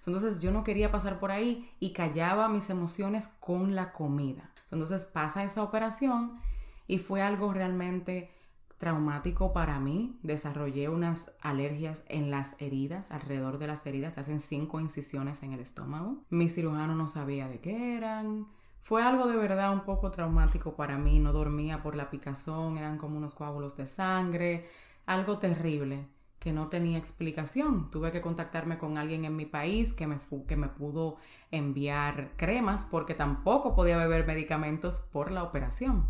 Entonces 0.04 0.38
yo 0.38 0.52
no 0.52 0.64
quería 0.64 0.92
pasar 0.92 1.18
por 1.18 1.30
ahí 1.30 1.70
y 1.80 1.94
callaba 1.94 2.50
mis 2.50 2.68
emociones 2.68 3.28
con 3.40 3.74
la 3.74 3.92
comida. 3.92 4.50
Entonces 4.70 5.06
pasa 5.06 5.44
esa 5.44 5.62
operación 5.62 6.38
y 6.86 6.98
fue 6.98 7.22
algo 7.22 7.54
realmente 7.54 8.30
traumático 8.76 9.54
para 9.54 9.80
mí. 9.80 10.18
Desarrollé 10.22 10.90
unas 10.90 11.34
alergias 11.40 12.04
en 12.08 12.30
las 12.30 12.54
heridas, 12.60 13.10
alrededor 13.10 13.56
de 13.56 13.68
las 13.68 13.86
heridas, 13.86 14.18
hacen 14.18 14.40
cinco 14.40 14.78
incisiones 14.78 15.42
en 15.42 15.54
el 15.54 15.60
estómago. 15.60 16.18
Mi 16.28 16.50
cirujano 16.50 16.94
no 16.94 17.08
sabía 17.08 17.48
de 17.48 17.60
qué 17.60 17.96
eran. 17.96 18.46
Fue 18.86 19.02
algo 19.02 19.26
de 19.26 19.36
verdad 19.36 19.72
un 19.72 19.80
poco 19.80 20.12
traumático 20.12 20.76
para 20.76 20.96
mí, 20.96 21.18
no 21.18 21.32
dormía 21.32 21.82
por 21.82 21.96
la 21.96 22.08
picazón, 22.08 22.78
eran 22.78 22.98
como 22.98 23.16
unos 23.16 23.34
coágulos 23.34 23.76
de 23.76 23.84
sangre, 23.84 24.64
algo 25.06 25.40
terrible 25.40 26.06
que 26.38 26.52
no 26.52 26.68
tenía 26.68 26.96
explicación. 26.96 27.90
Tuve 27.90 28.12
que 28.12 28.20
contactarme 28.20 28.78
con 28.78 28.96
alguien 28.96 29.24
en 29.24 29.34
mi 29.34 29.44
país 29.44 29.92
que 29.92 30.06
me, 30.06 30.20
que 30.46 30.54
me 30.54 30.68
pudo 30.68 31.16
enviar 31.50 32.30
cremas 32.36 32.84
porque 32.84 33.14
tampoco 33.14 33.74
podía 33.74 33.96
beber 33.96 34.24
medicamentos 34.24 35.00
por 35.00 35.32
la 35.32 35.42
operación. 35.42 36.06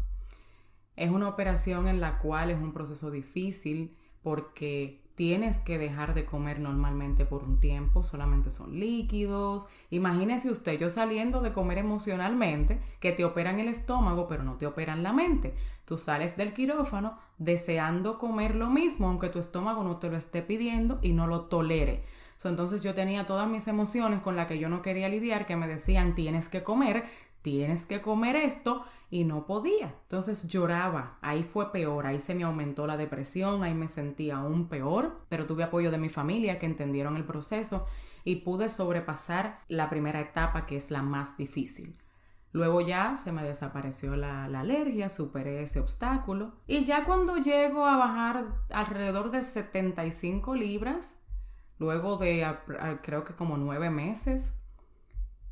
Es 0.97 1.11
una 1.11 1.31
operación 1.31 1.89
en 1.89 2.03
la 2.03 2.19
cual 2.19 2.51
es 2.51 2.59
un 2.59 2.75
proceso 2.75 3.11
difícil 3.11 3.97
porque 4.23 5.01
tienes 5.17 5.59
que 5.59 5.79
dejar 5.79 6.13
de 6.13 6.27
comer 6.27 6.61
normalmente 6.61 7.25
por 7.25 7.43
un 7.43 7.59
tiempo, 7.59 8.05
solamente 8.05 8.51
son 8.51 8.79
líquidos. 8.79 9.67
Imagínese 9.91 10.51
usted, 10.51 10.79
yo 10.79 10.91
saliendo 10.91 11.41
de 11.41 11.53
comer 11.53 11.79
emocionalmente, 11.79 12.81
que 13.01 13.13
te 13.13 13.25
operan 13.25 13.59
el 13.59 13.69
estómago, 13.69 14.29
pero 14.29 14.43
no 14.43 14.57
te 14.57 14.67
operan 14.67 15.03
la 15.03 15.15
mente. 15.15 15.55
Tú 15.87 15.97
sales 15.97 16.37
del 16.37 16.53
quirófano 16.53 17.19
deseando 17.39 18.19
comer 18.19 18.55
lo 18.55 18.69
mismo, 18.69 19.09
aunque 19.09 19.31
tu 19.31 19.39
estómago 19.39 19.83
no 19.83 19.97
te 19.97 20.11
lo 20.11 20.19
esté 20.19 20.43
pidiendo 20.43 20.99
y 21.01 21.13
no 21.13 21.27
lo 21.27 21.43
tolere. 21.47 22.05
entonces 22.45 22.83
yo 22.83 22.95
tenía 22.95 23.27
todas 23.27 23.49
mis 23.49 23.67
emociones 23.67 24.21
con 24.21 24.37
las 24.37 24.47
que 24.47 24.59
yo 24.59 24.69
no 24.69 24.83
quería 24.83 25.09
lidiar, 25.09 25.47
que 25.47 25.57
me 25.57 25.67
decían, 25.67 26.15
tienes 26.15 26.49
que 26.49 26.63
comer, 26.63 27.05
tienes 27.41 27.87
que 27.87 28.03
comer 28.03 28.37
esto, 28.37 28.85
y 29.11 29.25
no 29.25 29.47
podía. 29.47 29.95
Entonces 30.03 30.49
lloraba, 30.49 31.19
ahí 31.21 31.43
fue 31.43 31.73
peor, 31.73 32.07
ahí 32.07 32.21
se 32.21 32.35
me 32.35 32.45
aumentó 32.45 32.87
la 32.87 32.97
depresión, 32.97 33.63
ahí 33.63 33.75
me 33.75 33.89
sentía 33.89 34.39
aún 34.39 34.69
peor, 34.69 35.21
pero 35.29 35.47
tuve 35.47 35.65
apoyo 35.65 35.91
de 35.91 35.99
mi 35.99 36.09
familia 36.09 36.59
que 36.59 36.67
entendieron 36.67 37.17
el 37.17 37.25
proceso 37.25 37.87
y 38.25 38.37
pude 38.37 38.69
sobrepasar 38.69 39.61
la 39.69 39.89
primera 39.89 40.21
etapa 40.21 40.67
que 40.67 40.77
es 40.77 40.91
la 40.91 41.03
más 41.03 41.37
difícil. 41.37 41.95
Luego 42.53 42.81
ya 42.81 43.17
se 43.17 43.33
me 43.33 43.43
desapareció 43.43 44.17
la, 44.17 44.47
alergia, 44.47 45.09
superé 45.09 45.63
ese 45.63 45.79
obstáculo 45.79 46.55
y 46.67 46.85
ya 46.85 47.05
cuando 47.05 47.37
llego 47.37 47.85
a 47.85 47.99
bajar 47.99 48.47
alrededor 48.71 49.31
de 49.31 49.43
75 49.43 50.55
libras, 50.55 51.21
luego 51.79 52.17
de 52.17 52.47
creo 53.03 53.25
que 53.25 53.35
como 53.35 53.59
nueve 53.59 53.91
meses, 53.91 54.55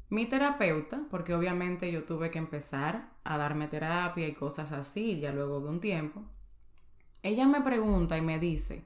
mi 0.08 0.26
terapeuta, 0.26 1.02
porque 1.10 1.34
obviamente 1.34 1.90
yo 1.90 2.04
tuve 2.04 2.30
que 2.30 2.38
empezar 2.38 3.10
a 3.24 3.38
darme 3.38 3.68
terapia 3.68 4.28
y 4.28 4.34
cosas 4.34 4.72
así 4.72 5.20
ya 5.20 5.32
luego 5.32 5.60
de 5.60 5.68
un 5.68 5.80
tiempo, 5.80 6.22
ella 7.22 7.46
me 7.46 7.62
pregunta 7.62 8.16
y 8.18 8.20
me 8.20 8.38
dice, 8.38 8.84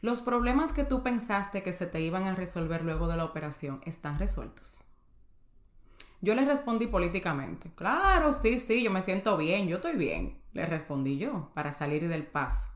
los 0.00 0.20
problemas 0.20 0.72
que 0.72 0.84
tú 0.84 1.02
pensaste 1.02 1.62
que 1.62 1.72
se 1.72 1.86
te 1.86 2.00
iban 2.00 2.24
a 2.24 2.34
resolver 2.34 2.82
luego 2.82 3.08
de 3.08 3.16
la 3.16 3.24
operación 3.24 3.80
están 3.84 4.18
resueltos. 4.18 4.84
Yo 6.20 6.34
le 6.34 6.44
respondí 6.44 6.88
políticamente, 6.88 7.70
claro, 7.74 8.32
sí, 8.32 8.58
sí, 8.58 8.82
yo 8.82 8.90
me 8.90 9.02
siento 9.02 9.36
bien, 9.36 9.68
yo 9.68 9.76
estoy 9.76 9.96
bien, 9.96 10.40
le 10.52 10.66
respondí 10.66 11.16
yo 11.16 11.50
para 11.54 11.72
salir 11.72 12.08
del 12.08 12.26
paso. 12.26 12.68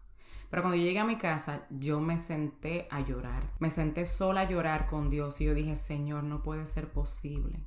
Pero 0.52 0.64
cuando 0.64 0.76
llegué 0.76 0.98
a 0.98 1.06
mi 1.06 1.16
casa, 1.16 1.66
yo 1.70 1.98
me 1.98 2.18
senté 2.18 2.86
a 2.90 3.00
llorar. 3.00 3.50
Me 3.58 3.70
senté 3.70 4.04
sola 4.04 4.42
a 4.42 4.50
llorar 4.50 4.86
con 4.86 5.08
Dios 5.08 5.40
y 5.40 5.46
yo 5.46 5.54
dije, 5.54 5.76
Señor, 5.76 6.24
no 6.24 6.42
puede 6.42 6.66
ser 6.66 6.92
posible 6.92 7.64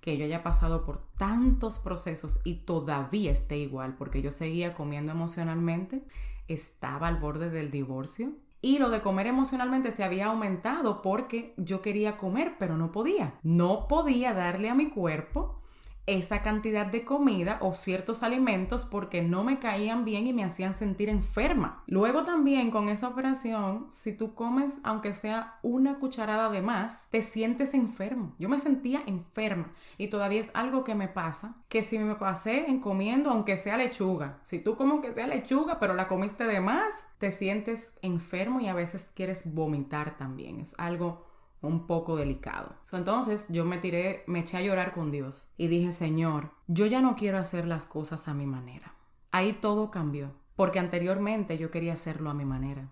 que 0.00 0.16
yo 0.16 0.24
haya 0.24 0.44
pasado 0.44 0.84
por 0.84 1.08
tantos 1.18 1.80
procesos 1.80 2.40
y 2.44 2.64
todavía 2.64 3.32
esté 3.32 3.56
igual, 3.56 3.96
porque 3.96 4.22
yo 4.22 4.30
seguía 4.30 4.72
comiendo 4.72 5.10
emocionalmente, 5.10 6.04
estaba 6.46 7.08
al 7.08 7.16
borde 7.16 7.50
del 7.50 7.72
divorcio 7.72 8.34
y 8.60 8.78
lo 8.78 8.88
de 8.90 9.00
comer 9.00 9.26
emocionalmente 9.26 9.90
se 9.90 10.04
había 10.04 10.26
aumentado 10.26 11.02
porque 11.02 11.54
yo 11.56 11.82
quería 11.82 12.16
comer, 12.16 12.54
pero 12.56 12.76
no 12.76 12.92
podía. 12.92 13.34
No 13.42 13.88
podía 13.88 14.32
darle 14.32 14.70
a 14.70 14.76
mi 14.76 14.90
cuerpo 14.90 15.61
esa 16.06 16.42
cantidad 16.42 16.86
de 16.86 17.04
comida 17.04 17.58
o 17.60 17.74
ciertos 17.74 18.22
alimentos 18.22 18.84
porque 18.84 19.22
no 19.22 19.44
me 19.44 19.58
caían 19.58 20.04
bien 20.04 20.26
y 20.26 20.32
me 20.32 20.44
hacían 20.44 20.74
sentir 20.74 21.08
enferma. 21.08 21.82
Luego 21.86 22.24
también 22.24 22.70
con 22.70 22.88
esa 22.88 23.08
operación, 23.08 23.86
si 23.90 24.12
tú 24.12 24.34
comes 24.34 24.80
aunque 24.82 25.14
sea 25.14 25.58
una 25.62 25.98
cucharada 25.98 26.50
de 26.50 26.62
más, 26.62 27.08
te 27.10 27.22
sientes 27.22 27.74
enfermo. 27.74 28.34
Yo 28.38 28.48
me 28.48 28.58
sentía 28.58 29.02
enferma 29.06 29.72
y 29.96 30.08
todavía 30.08 30.40
es 30.40 30.50
algo 30.54 30.82
que 30.84 30.94
me 30.94 31.08
pasa, 31.08 31.54
que 31.68 31.82
si 31.82 31.98
me 31.98 32.16
pasé 32.16 32.68
en 32.68 32.80
comiendo 32.80 33.30
aunque 33.30 33.56
sea 33.56 33.76
lechuga, 33.76 34.40
si 34.42 34.58
tú 34.58 34.76
como 34.76 35.00
que 35.00 35.12
sea 35.12 35.26
lechuga 35.26 35.78
pero 35.78 35.94
la 35.94 36.08
comiste 36.08 36.44
de 36.44 36.60
más, 36.60 37.06
te 37.18 37.30
sientes 37.30 37.96
enfermo 38.02 38.60
y 38.60 38.66
a 38.66 38.74
veces 38.74 39.10
quieres 39.14 39.54
vomitar 39.54 40.16
también. 40.16 40.60
Es 40.60 40.74
algo 40.78 41.31
un 41.62 41.86
poco 41.86 42.16
delicado. 42.16 42.74
Entonces 42.92 43.46
yo 43.48 43.64
me 43.64 43.78
tiré, 43.78 44.24
me 44.26 44.40
eché 44.40 44.58
a 44.58 44.62
llorar 44.62 44.92
con 44.92 45.10
Dios 45.10 45.52
y 45.56 45.68
dije, 45.68 45.92
Señor, 45.92 46.50
yo 46.66 46.86
ya 46.86 47.00
no 47.00 47.16
quiero 47.16 47.38
hacer 47.38 47.66
las 47.66 47.86
cosas 47.86 48.28
a 48.28 48.34
mi 48.34 48.46
manera. 48.46 48.94
Ahí 49.30 49.54
todo 49.54 49.90
cambió, 49.90 50.32
porque 50.56 50.78
anteriormente 50.78 51.56
yo 51.56 51.70
quería 51.70 51.94
hacerlo 51.94 52.30
a 52.30 52.34
mi 52.34 52.44
manera. 52.44 52.90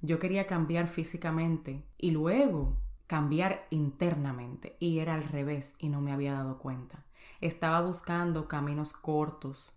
Yo 0.00 0.18
quería 0.18 0.46
cambiar 0.46 0.86
físicamente 0.86 1.84
y 1.96 2.10
luego 2.10 2.76
cambiar 3.06 3.66
internamente 3.70 4.76
y 4.78 4.98
era 4.98 5.14
al 5.14 5.24
revés 5.24 5.76
y 5.78 5.88
no 5.88 6.00
me 6.00 6.12
había 6.12 6.34
dado 6.34 6.58
cuenta. 6.58 7.04
Estaba 7.40 7.80
buscando 7.80 8.48
caminos 8.48 8.92
cortos, 8.92 9.72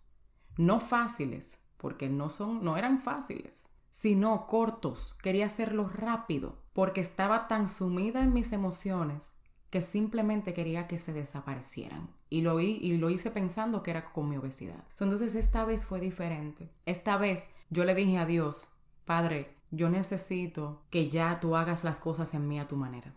no 0.58 0.80
fáciles, 0.80 1.60
porque 1.78 2.10
no 2.10 2.30
son 2.30 2.64
no 2.64 2.78
eran 2.78 3.00
fáciles, 3.00 3.70
sino 3.92 4.48
cortos. 4.48 5.16
Quería 5.22 5.46
hacerlo 5.46 5.88
rápido 5.88 6.58
porque 6.74 7.02
estaba 7.02 7.48
tan 7.48 7.70
sumida 7.70 8.24
en 8.24 8.34
mis 8.34 8.52
emociones 8.52 9.32
que 9.70 9.82
simplemente 9.82 10.54
quería 10.54 10.88
que 10.88 10.98
se 10.98 11.14
desaparecieran. 11.14 12.10
Y 12.30 12.42
lo, 12.42 12.60
y 12.60 12.98
lo 12.98 13.10
hice 13.10 13.32
pensando 13.32 13.84
que 13.84 13.92
era 13.92 14.06
con 14.06 14.30
mi 14.30 14.38
obesidad. 14.38 14.84
Entonces 15.00 15.36
esta 15.36 15.66
vez 15.66 15.86
fue 15.86 16.00
diferente. 16.00 16.70
Esta 16.86 17.18
vez 17.18 17.50
yo 17.70 17.86
le 17.86 17.96
dije 17.96 18.18
a 18.18 18.26
Dios, 18.26 18.70
Padre, 19.06 19.56
yo 19.72 19.90
necesito 19.90 20.82
que 20.90 21.10
ya 21.10 21.40
tú 21.40 21.56
hagas 21.56 21.84
las 21.84 22.00
cosas 22.00 22.34
en 22.34 22.48
mí 22.48 22.60
a 22.60 22.68
tu 22.68 22.76
manera. 22.76 23.14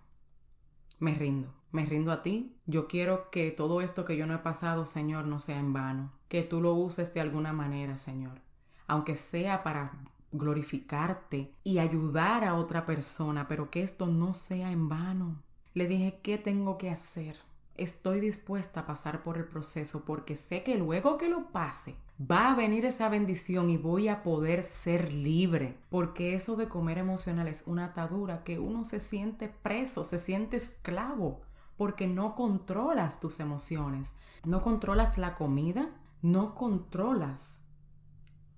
Me 1.01 1.15
rindo, 1.15 1.53
me 1.73 1.85
rindo 1.85 2.13
a 2.13 2.23
ti. 2.23 2.57
Yo 2.67 2.87
quiero 2.87 3.31
que 3.31 3.51
todo 3.51 3.81
esto 3.81 4.05
que 4.05 4.17
yo 4.17 4.27
no 4.27 4.35
he 4.35 4.39
pasado, 4.39 4.87
Señor, 4.87 5.27
no 5.27 5.41
sea 5.41 5.59
en 5.59 5.73
vano. 5.73 6.13
Que 6.29 6.43
tú 6.43 6.61
lo 6.61 6.75
uses 6.75 7.13
de 7.15 7.21
alguna 7.21 7.53
manera, 7.53 7.99
Señor. 7.99 8.41
Aunque 8.87 9.17
sea 9.17 9.65
para 9.65 9.93
glorificarte 10.35 11.55
y 11.63 11.79
ayudar 11.79 12.45
a 12.45 12.55
otra 12.55 12.85
persona, 12.85 13.49
pero 13.49 13.71
que 13.71 13.83
esto 13.83 14.07
no 14.07 14.35
sea 14.35 14.71
en 14.71 14.89
vano. 14.89 15.43
Le 15.73 15.87
dije, 15.87 16.21
¿qué 16.23 16.39
tengo 16.39 16.77
que 16.77 16.91
hacer? 16.91 17.37
Estoy 17.77 18.21
dispuesta 18.21 18.81
a 18.81 18.87
pasar 18.87 19.23
por 19.23 19.37
el 19.39 19.47
proceso 19.47 20.05
porque 20.05 20.37
sé 20.37 20.63
que 20.63 20.77
luego 20.77 21.19
que 21.19 21.29
lo 21.29 21.51
pase, 21.51 21.97
va 22.21 22.53
a 22.53 22.55
venir 22.55 22.85
esa 22.85 23.09
bendición 23.09 23.71
y 23.71 23.77
voy 23.77 24.09
a 24.09 24.23
poder 24.23 24.63
ser 24.63 25.13
libre. 25.13 25.79
Porque 25.91 26.35
eso 26.35 26.57
de 26.57 26.69
comer 26.69 26.99
emocional 26.99 27.49
es 27.49 27.65
una 27.67 27.87
atadura 27.87 28.45
que 28.45 28.59
uno 28.59 28.85
se 28.85 29.01
siente 29.01 29.49
preso, 29.49 30.05
se 30.05 30.19
siente 30.19 30.57
esclavo, 30.57 31.41
porque 31.77 32.07
no 32.07 32.35
controlas 32.35 33.19
tus 33.19 33.41
emociones, 33.41 34.15
no 34.45 34.63
controlas 34.63 35.19
la 35.19 35.35
comida, 35.35 35.91
no 36.23 36.55
controlas 36.55 37.64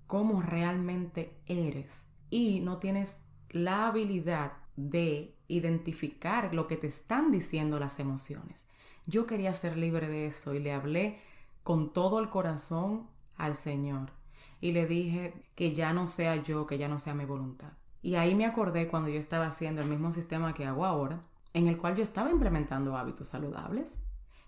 cómo 0.07 0.41
realmente 0.41 1.37
eres 1.45 2.05
y 2.29 2.59
no 2.61 2.77
tienes 2.77 3.19
la 3.49 3.87
habilidad 3.87 4.53
de 4.75 5.35
identificar 5.47 6.53
lo 6.53 6.67
que 6.67 6.77
te 6.77 6.87
están 6.87 7.31
diciendo 7.31 7.79
las 7.79 7.99
emociones. 7.99 8.69
Yo 9.05 9.25
quería 9.25 9.53
ser 9.53 9.77
libre 9.77 10.07
de 10.07 10.27
eso 10.27 10.53
y 10.53 10.59
le 10.59 10.73
hablé 10.73 11.19
con 11.63 11.93
todo 11.93 12.19
el 12.19 12.29
corazón 12.29 13.07
al 13.37 13.55
Señor 13.55 14.11
y 14.59 14.71
le 14.71 14.85
dije 14.85 15.33
que 15.55 15.73
ya 15.73 15.93
no 15.93 16.07
sea 16.07 16.35
yo, 16.37 16.67
que 16.67 16.77
ya 16.77 16.87
no 16.87 16.99
sea 16.99 17.13
mi 17.13 17.25
voluntad. 17.25 17.73
Y 18.01 18.15
ahí 18.15 18.35
me 18.35 18.45
acordé 18.45 18.87
cuando 18.87 19.09
yo 19.09 19.19
estaba 19.19 19.47
haciendo 19.47 19.81
el 19.81 19.89
mismo 19.89 20.11
sistema 20.11 20.53
que 20.53 20.65
hago 20.65 20.85
ahora, 20.85 21.21
en 21.53 21.67
el 21.67 21.77
cual 21.77 21.95
yo 21.95 22.03
estaba 22.03 22.29
implementando 22.29 22.97
hábitos 22.97 23.27
saludables, 23.27 23.99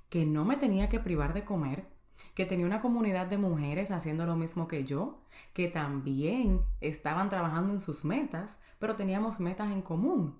que 0.10 0.26
no 0.26 0.46
me 0.46 0.58
tenía 0.58 0.90
que 0.90 1.00
privar 1.00 1.34
de 1.34 1.44
comer, 1.44 1.88
que 2.36 2.46
tenía 2.46 2.66
una 2.66 2.80
comunidad 2.80 3.28
de 3.28 3.38
mujeres 3.38 3.92
haciendo 3.92 4.26
lo 4.26 4.36
mismo 4.36 4.68
que 4.68 4.86
yo, 4.86 5.22
que 5.54 5.68
también 5.68 6.62
estaban 6.82 7.30
trabajando 7.30 7.74
en 7.74 7.80
sus 7.80 8.06
metas, 8.06 8.60
pero 8.80 8.96
teníamos 8.96 9.40
metas 9.40 9.72
en 9.72 9.82
común. 9.82 10.40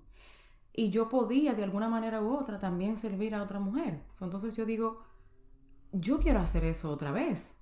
Y 0.72 0.90
yo 0.90 1.08
podía 1.08 1.54
de 1.54 1.64
alguna 1.64 1.88
manera 1.88 2.22
u 2.22 2.34
otra 2.34 2.58
también 2.58 2.96
servir 2.96 3.34
a 3.34 3.42
otra 3.42 3.60
mujer. 3.60 4.02
Entonces 4.20 4.56
yo 4.56 4.64
digo, 4.64 5.02
yo 5.92 6.20
quiero 6.20 6.40
hacer 6.40 6.64
eso 6.64 6.90
otra 6.90 7.10
vez. 7.10 7.60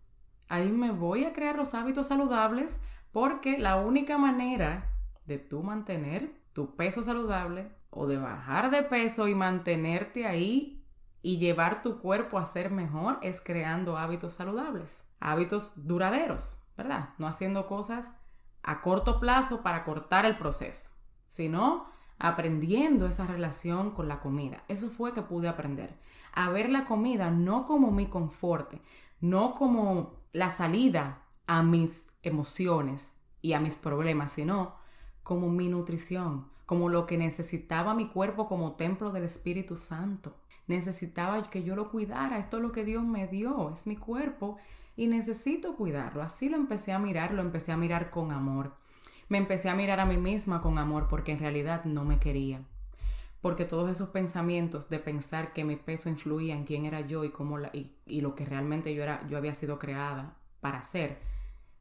Ahí 0.49 0.71
me 0.71 0.91
voy 0.91 1.25
a 1.25 1.33
crear 1.33 1.57
los 1.57 1.75
hábitos 1.75 2.09
saludables 2.09 2.83
porque 3.13 3.59
la 3.59 3.77
única 3.77 4.19
manera 4.19 4.93
de 5.27 5.39
tú 5.39 5.63
mantener 5.63 6.33
tu 6.53 6.77
peso 6.77 7.03
saludable 7.03 7.71
o 7.91 8.07
de 8.07 8.19
bajar 8.19 8.71
de 8.71 8.83
peso 8.83 9.29
y 9.29 9.35
mantenerte 9.35 10.27
ahí 10.27 10.78
y 11.23 11.39
llevar 11.39 11.83
tu 11.83 11.99
cuerpo 11.99 12.39
a 12.39 12.47
ser 12.47 12.71
mejor 12.71 13.19
es 13.23 13.41
creando 13.41 13.99
hábitos 13.99 14.35
saludables, 14.35 15.05
hábitos 15.21 15.87
duraderos, 15.87 16.63
¿verdad? 16.77 17.11
No 17.19 17.27
haciendo 17.27 17.67
cosas 17.67 18.13
a 18.63 18.81
corto 18.81 19.21
plazo 19.21 19.63
para 19.63 19.85
cortar 19.85 20.27
el 20.27 20.37
proceso, 20.37 20.93
sino 21.27 21.87
aprendiendo 22.19 23.07
esa 23.07 23.27
relación 23.27 23.93
con 23.93 24.09
la 24.09 24.21
comida. 24.21 24.65
Eso 24.69 24.91
fue 24.91 25.15
que 25.15 25.23
pude 25.23 25.49
aprender. 25.49 25.99
A 26.33 26.51
ver 26.51 26.69
la 26.69 26.85
comida 26.85 27.31
no 27.31 27.65
como 27.65 27.91
mi 27.91 28.07
confort, 28.07 28.75
no 29.21 29.53
como 29.53 30.15
la 30.33 30.51
salida 30.51 31.23
a 31.47 31.63
mis 31.63 32.11
emociones 32.23 33.17
y 33.41 33.53
a 33.53 33.61
mis 33.61 33.77
problemas, 33.77 34.33
sino 34.33 34.77
como 35.23 35.49
mi 35.49 35.69
nutrición, 35.69 36.49
como 36.67 36.89
lo 36.89 37.07
que 37.07 37.17
necesitaba 37.17 37.95
mi 37.95 38.09
cuerpo 38.09 38.47
como 38.47 38.75
templo 38.75 39.11
del 39.11 39.25
Espíritu 39.25 39.77
Santo. 39.77 40.37
Necesitaba 40.69 41.51
que 41.51 41.65
yo 41.65 41.75
lo 41.75 41.91
cuidara, 41.91 42.39
esto 42.39 42.59
es 42.59 42.63
lo 42.63 42.73
que 42.73 42.85
Dios 42.85 43.03
me 43.03 43.27
dio, 43.27 43.71
es 43.73 43.87
mi 43.87 43.97
cuerpo 43.97 44.59
y 44.97 45.07
necesito 45.07 45.75
cuidarlo. 45.77 46.23
Así 46.23 46.49
lo 46.49 46.57
empecé 46.57 46.93
a 46.93 46.99
mirar, 46.99 47.33
lo 47.33 47.41
empecé 47.41 47.73
a 47.73 47.77
mirar 47.77 48.11
con 48.11 48.33
amor. 48.33 48.75
Me 49.29 49.39
empecé 49.39 49.69
a 49.71 49.75
mirar 49.75 49.99
a 50.01 50.07
mí 50.07 50.19
misma 50.19 50.61
con 50.61 50.79
amor 50.79 51.09
porque 51.09 51.33
en 51.33 51.39
realidad 51.39 51.85
no 51.85 52.05
me 52.05 52.19
quería. 52.19 52.63
Porque 53.41 53.65
todos 53.65 53.91
esos 53.91 54.11
pensamientos 54.11 54.91
de 54.91 54.99
pensar 54.99 55.53
que 55.53 55.65
mi 55.65 55.77
peso 55.77 56.09
influía 56.09 56.55
en 56.55 56.65
quién 56.65 56.85
era 56.85 57.01
yo 57.01 57.25
y, 57.25 57.31
cómo 57.31 57.59
y 57.73 58.21
lo 58.21 58.35
que 58.35 58.45
realmente 58.45 58.95
yo, 58.95 59.03
era, 59.03 59.27
yo 59.29 59.39
había 59.39 59.55
sido 59.55 59.79
creada 59.79 60.37
para 60.61 60.83
ser, 60.83 61.19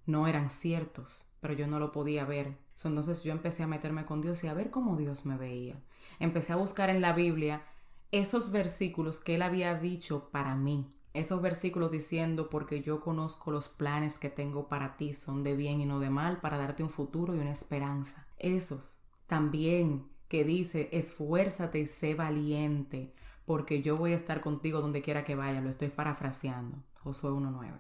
no 0.06 0.28
eran 0.28 0.50
ciertos, 0.50 1.30
pero 1.42 1.54
yo 1.54 1.68
no 1.68 1.80
lo 1.80 1.92
podía 1.92 2.24
ver. 2.26 2.56
Entonces 2.86 3.24
yo 3.24 3.32
empecé 3.32 3.64
a 3.64 3.68
meterme 3.68 4.06
con 4.06 4.22
Dios 4.22 4.44
y 4.44 4.48
a 4.48 4.54
ver 4.54 4.70
cómo 4.70 4.96
Dios 4.96 5.26
me 5.26 5.36
veía. 5.36 5.76
Empecé 6.20 6.54
a 6.54 6.58
buscar 6.58 6.90
en 6.90 7.02
la 7.02 7.14
Biblia 7.14 7.64
esos 8.12 8.52
versículos 8.52 9.20
que 9.20 9.36
Él 9.36 9.42
había 9.42 9.76
dicho 9.76 10.30
para 10.32 10.56
mí. 10.56 10.90
Esos 11.14 11.42
versículos 11.42 11.92
diciendo, 11.92 12.50
porque 12.50 12.82
yo 12.82 13.00
conozco 13.00 13.52
los 13.52 13.70
planes 13.70 14.20
que 14.20 14.30
tengo 14.30 14.68
para 14.68 14.98
ti, 14.98 15.14
son 15.14 15.44
de 15.44 15.56
bien 15.56 15.82
y 15.82 15.86
no 15.86 16.00
de 16.00 16.10
mal, 16.10 16.40
para 16.40 16.58
darte 16.58 16.84
un 16.84 16.90
futuro 16.90 17.36
y 17.36 17.40
una 17.40 17.52
esperanza. 17.52 18.28
Esos 18.38 19.00
también 19.26 20.08
que 20.28 20.44
dice, 20.44 20.90
esfuérzate 20.92 21.80
y 21.80 21.88
sé 21.88 22.14
valiente, 22.14 23.12
porque 23.46 23.82
yo 23.82 23.98
voy 23.98 24.12
a 24.12 24.16
estar 24.16 24.42
contigo 24.42 24.82
donde 24.82 25.02
quiera 25.02 25.24
que 25.24 25.36
vaya. 25.36 25.62
Lo 25.62 25.70
estoy 25.70 25.90
parafraseando. 25.90 26.78
Josué 27.02 27.32
1.9. 27.32 27.72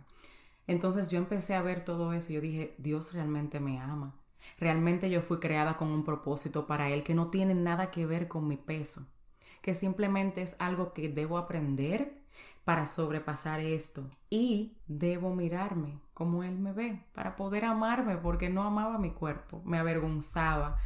Entonces 0.67 1.09
yo 1.09 1.17
empecé 1.17 1.55
a 1.55 1.61
ver 1.61 1.85
todo 1.85 2.13
eso 2.13 2.31
y 2.31 2.35
yo 2.35 2.41
dije, 2.41 2.75
Dios 2.77 3.13
realmente 3.13 3.59
me 3.59 3.79
ama. 3.79 4.15
Realmente 4.59 5.09
yo 5.09 5.21
fui 5.21 5.39
creada 5.39 5.77
con 5.77 5.89
un 5.89 6.03
propósito 6.03 6.67
para 6.67 6.89
Él 6.89 7.03
que 7.03 7.15
no 7.15 7.29
tiene 7.29 7.53
nada 7.53 7.91
que 7.91 8.05
ver 8.05 8.27
con 8.27 8.47
mi 8.47 8.57
peso, 8.57 9.05
que 9.67 9.73
simplemente 9.73 10.41
es 10.41 10.55
algo 10.59 10.93
que 10.93 11.09
debo 11.09 11.37
aprender 11.37 12.13
para 12.63 12.85
sobrepasar 12.85 13.59
esto 13.59 14.09
y 14.29 14.77
debo 14.87 15.35
mirarme 15.35 15.99
como 16.13 16.45
Él 16.45 16.57
me 16.57 16.71
ve 16.71 17.03
para 17.13 17.35
poder 17.35 17.65
amarme 17.65 18.15
porque 18.15 18.47
no 18.49 18.63
amaba 18.63 18.97
mi 18.97 19.11
cuerpo, 19.11 19.61
me 19.65 19.77
avergonzaba. 19.77 20.77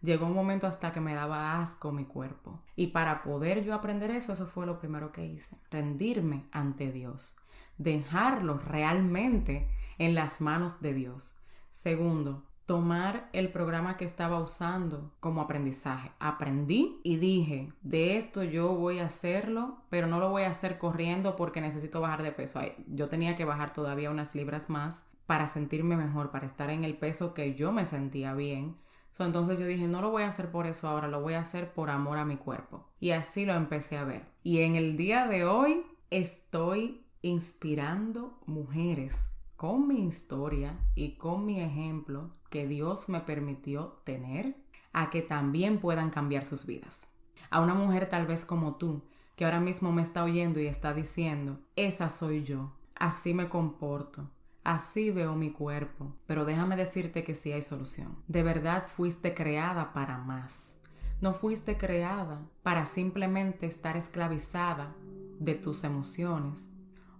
Llegó 0.00 0.24
un 0.24 0.32
momento 0.32 0.66
hasta 0.66 0.90
que 0.90 1.02
me 1.02 1.12
daba 1.12 1.60
asco 1.60 1.92
mi 1.92 2.06
cuerpo. 2.06 2.62
Y 2.76 2.86
para 2.86 3.22
poder 3.22 3.62
yo 3.62 3.74
aprender 3.74 4.10
eso, 4.10 4.32
eso 4.32 4.46
fue 4.46 4.64
lo 4.64 4.78
primero 4.78 5.12
que 5.12 5.26
hice, 5.26 5.58
rendirme 5.70 6.46
ante 6.50 6.90
Dios 6.90 7.36
dejarlo 7.80 8.58
realmente 8.58 9.68
en 9.98 10.14
las 10.14 10.40
manos 10.40 10.80
de 10.80 10.92
Dios. 10.92 11.36
Segundo, 11.70 12.44
tomar 12.70 13.28
el 13.32 13.48
programa 13.48 13.96
que 13.96 14.04
estaba 14.04 14.40
usando 14.40 15.10
como 15.18 15.40
aprendizaje. 15.40 16.12
Aprendí 16.20 17.00
y 17.02 17.16
dije, 17.16 17.72
de 17.82 18.16
esto 18.16 18.44
yo 18.44 18.76
voy 18.76 19.00
a 19.00 19.06
hacerlo, 19.06 19.78
pero 19.90 20.06
no 20.06 20.20
lo 20.20 20.30
voy 20.30 20.44
a 20.44 20.50
hacer 20.50 20.78
corriendo 20.78 21.34
porque 21.34 21.60
necesito 21.60 22.00
bajar 22.00 22.22
de 22.22 22.30
peso. 22.30 22.60
Yo 22.86 23.08
tenía 23.08 23.34
que 23.34 23.44
bajar 23.44 23.72
todavía 23.72 24.12
unas 24.12 24.36
libras 24.36 24.70
más 24.70 25.04
para 25.26 25.48
sentirme 25.48 25.96
mejor, 25.96 26.30
para 26.30 26.46
estar 26.46 26.70
en 26.70 26.84
el 26.84 26.96
peso 26.96 27.34
que 27.34 27.56
yo 27.56 27.72
me 27.72 27.84
sentía 27.86 28.34
bien. 28.34 28.76
entonces 29.18 29.58
yo 29.58 29.66
dije, 29.66 29.88
no 29.88 30.00
lo 30.00 30.12
voy 30.12 30.22
a 30.22 30.28
hacer 30.28 30.52
por 30.52 30.68
eso 30.68 30.86
ahora, 30.86 31.08
lo 31.08 31.20
voy 31.20 31.34
a 31.34 31.40
hacer 31.40 31.72
por 31.72 31.90
amor 31.90 32.18
a 32.18 32.24
mi 32.24 32.36
cuerpo. 32.36 32.86
Y 33.00 33.10
así 33.10 33.46
lo 33.46 33.54
empecé 33.54 33.98
a 33.98 34.04
ver. 34.04 34.26
Y 34.44 34.60
en 34.60 34.76
el 34.76 34.96
día 34.96 35.26
de 35.26 35.44
hoy 35.44 35.84
estoy 36.10 37.04
inspirando 37.20 38.38
mujeres 38.46 39.28
con 39.56 39.88
mi 39.88 40.06
historia 40.06 40.78
y 40.94 41.16
con 41.16 41.44
mi 41.44 41.60
ejemplo 41.60 42.30
que 42.50 42.66
Dios 42.66 43.08
me 43.08 43.20
permitió 43.20 44.00
tener 44.04 44.56
a 44.92 45.08
que 45.08 45.22
también 45.22 45.78
puedan 45.78 46.10
cambiar 46.10 46.44
sus 46.44 46.66
vidas. 46.66 47.08
A 47.48 47.60
una 47.60 47.74
mujer 47.74 48.08
tal 48.08 48.26
vez 48.26 48.44
como 48.44 48.74
tú, 48.74 49.02
que 49.36 49.44
ahora 49.44 49.60
mismo 49.60 49.92
me 49.92 50.02
está 50.02 50.22
oyendo 50.24 50.60
y 50.60 50.66
está 50.66 50.92
diciendo, 50.92 51.58
esa 51.76 52.10
soy 52.10 52.42
yo, 52.42 52.72
así 52.94 53.32
me 53.32 53.48
comporto, 53.48 54.28
así 54.64 55.10
veo 55.10 55.34
mi 55.34 55.50
cuerpo, 55.50 56.12
pero 56.26 56.44
déjame 56.44 56.76
decirte 56.76 57.24
que 57.24 57.34
sí 57.34 57.52
hay 57.52 57.62
solución. 57.62 58.16
De 58.28 58.42
verdad 58.42 58.86
fuiste 58.86 59.34
creada 59.34 59.92
para 59.92 60.18
más. 60.18 60.76
No 61.20 61.34
fuiste 61.34 61.76
creada 61.76 62.40
para 62.62 62.86
simplemente 62.86 63.66
estar 63.66 63.96
esclavizada 63.96 64.94
de 65.38 65.54
tus 65.54 65.84
emociones 65.84 66.72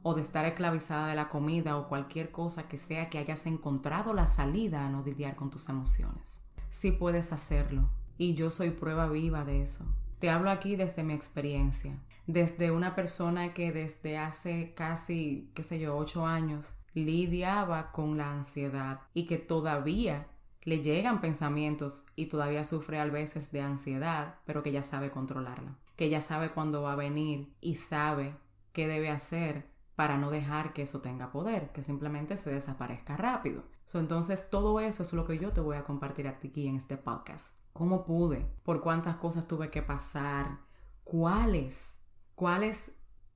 o 0.03 0.15
de 0.15 0.23
estar 0.23 0.45
esclavizada 0.45 1.09
de 1.09 1.15
la 1.15 1.29
comida 1.29 1.77
o 1.77 1.89
cualquier 1.89 2.31
cosa 2.31 2.69
que 2.69 2.79
sea 2.79 3.11
que 3.11 3.19
hayas 3.19 3.47
encontrado 3.47 4.15
la 4.15 4.27
salida 4.27 4.87
a 4.87 4.89
no 4.89 5.03
lidiar 5.03 5.37
con 5.37 5.51
tus 5.51 5.69
emociones. 5.69 6.45
Sí 6.71 6.93
puedes 6.93 7.33
hacerlo 7.33 7.91
y 8.17 8.35
yo 8.35 8.51
soy 8.51 8.71
prueba 8.71 9.09
viva 9.09 9.45
de 9.45 9.63
eso. 9.63 9.85
Te 10.19 10.31
hablo 10.31 10.51
aquí 10.51 10.77
desde 10.77 11.03
mi 11.03 11.15
experiencia, 11.15 11.99
desde 12.27 12.71
una 12.71 12.95
persona 12.95 13.55
que 13.55 13.73
desde 13.73 14.19
hace 14.19 14.75
casi, 14.75 15.51
qué 15.55 15.63
sé 15.63 15.79
yo, 15.79 15.97
ocho 15.97 16.27
años 16.27 16.75
lidiaba 16.95 17.93
con 17.93 18.19
la 18.19 18.33
ansiedad 18.33 19.01
y 19.15 19.27
que 19.27 19.39
todavía 19.39 20.27
le 20.63 20.83
llegan 20.83 21.21
pensamientos 21.21 22.05
y 22.17 22.27
todavía 22.27 22.65
sufre 22.65 23.01
a 23.01 23.07
veces 23.07 23.51
de 23.53 23.63
ansiedad, 23.63 24.37
pero 24.45 24.63
que 24.63 24.73
ya 24.73 24.83
sabe 24.83 25.11
controlarla, 25.11 25.79
que 25.97 26.11
ya 26.11 26.21
sabe 26.21 26.51
cuándo 26.51 26.83
va 26.83 26.93
a 26.93 26.97
venir 26.97 27.55
y 27.61 27.77
sabe 27.77 28.35
qué 28.73 28.87
debe 28.87 29.11
hacer 29.11 29.70
para 30.01 30.17
no 30.17 30.31
dejar 30.31 30.73
que 30.73 30.81
eso 30.81 31.03
tenga 31.03 31.31
poder, 31.31 31.73
que 31.73 31.83
simplemente 31.83 32.39
se 32.39 32.51
desaparezca 32.51 33.19
rápido. 33.19 33.65
entonces, 33.93 34.49
todo 34.49 34.81
eso 34.81 35.03
es 35.03 35.13
lo 35.13 35.27
que 35.27 35.39
yo 35.39 35.53
te 35.53 35.61
voy 35.61 35.77
a 35.77 35.85
compartir 35.85 36.27
aquí 36.27 36.67
en 36.67 36.77
este 36.77 36.97
podcast. 36.97 37.55
¿Cómo 37.75 38.07
pude? 38.07 38.47
¿Por 38.63 38.81
cuántas 38.81 39.17
cosas 39.17 39.47
tuve 39.47 39.69
que 39.71 39.83
pasar? 39.83 40.61
¿Cuáles? 41.05 42.01
¿Cuáles 42.35 42.93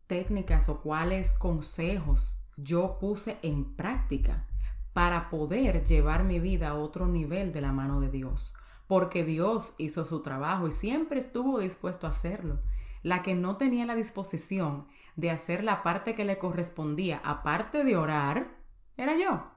técnicas 0.07 0.71
o 0.71 0.81
cuáles 0.81 1.35
consejos 1.35 2.43
yo 2.57 2.99
puse 2.99 3.37
en 3.43 3.77
práctica 3.77 4.47
para 4.95 5.29
poder 5.29 5.85
llevar 5.85 6.25
mi 6.25 6.41
vida 6.41 6.71
a 6.71 6.77
otro 6.77 7.07
nivel 7.07 7.53
de 7.53 7.61
la 7.61 7.73
mano 7.73 8.01
de 8.01 8.09
Dios? 8.09 8.55
Porque 8.87 9.23
Dios 9.23 9.75
hizo 9.77 10.07
su 10.07 10.23
trabajo 10.23 10.67
y 10.67 10.73
siempre 10.73 11.19
estuvo 11.19 11.59
dispuesto 11.59 12.07
a 12.07 12.11
hacerlo. 12.11 12.61
La 13.03 13.23
que 13.23 13.35
no 13.35 13.59
tenía 13.59 13.85
la 13.85 13.95
disposición 13.95 14.87
de 15.17 15.31
hacer 15.31 15.63
la 15.65 15.83
parte 15.83 16.15
que 16.15 16.25
le 16.25 16.39
correspondía, 16.39 17.21
aparte 17.25 17.85
de 17.85 17.97
orar, 17.97 18.49
era 18.97 19.17
yo. 19.17 19.51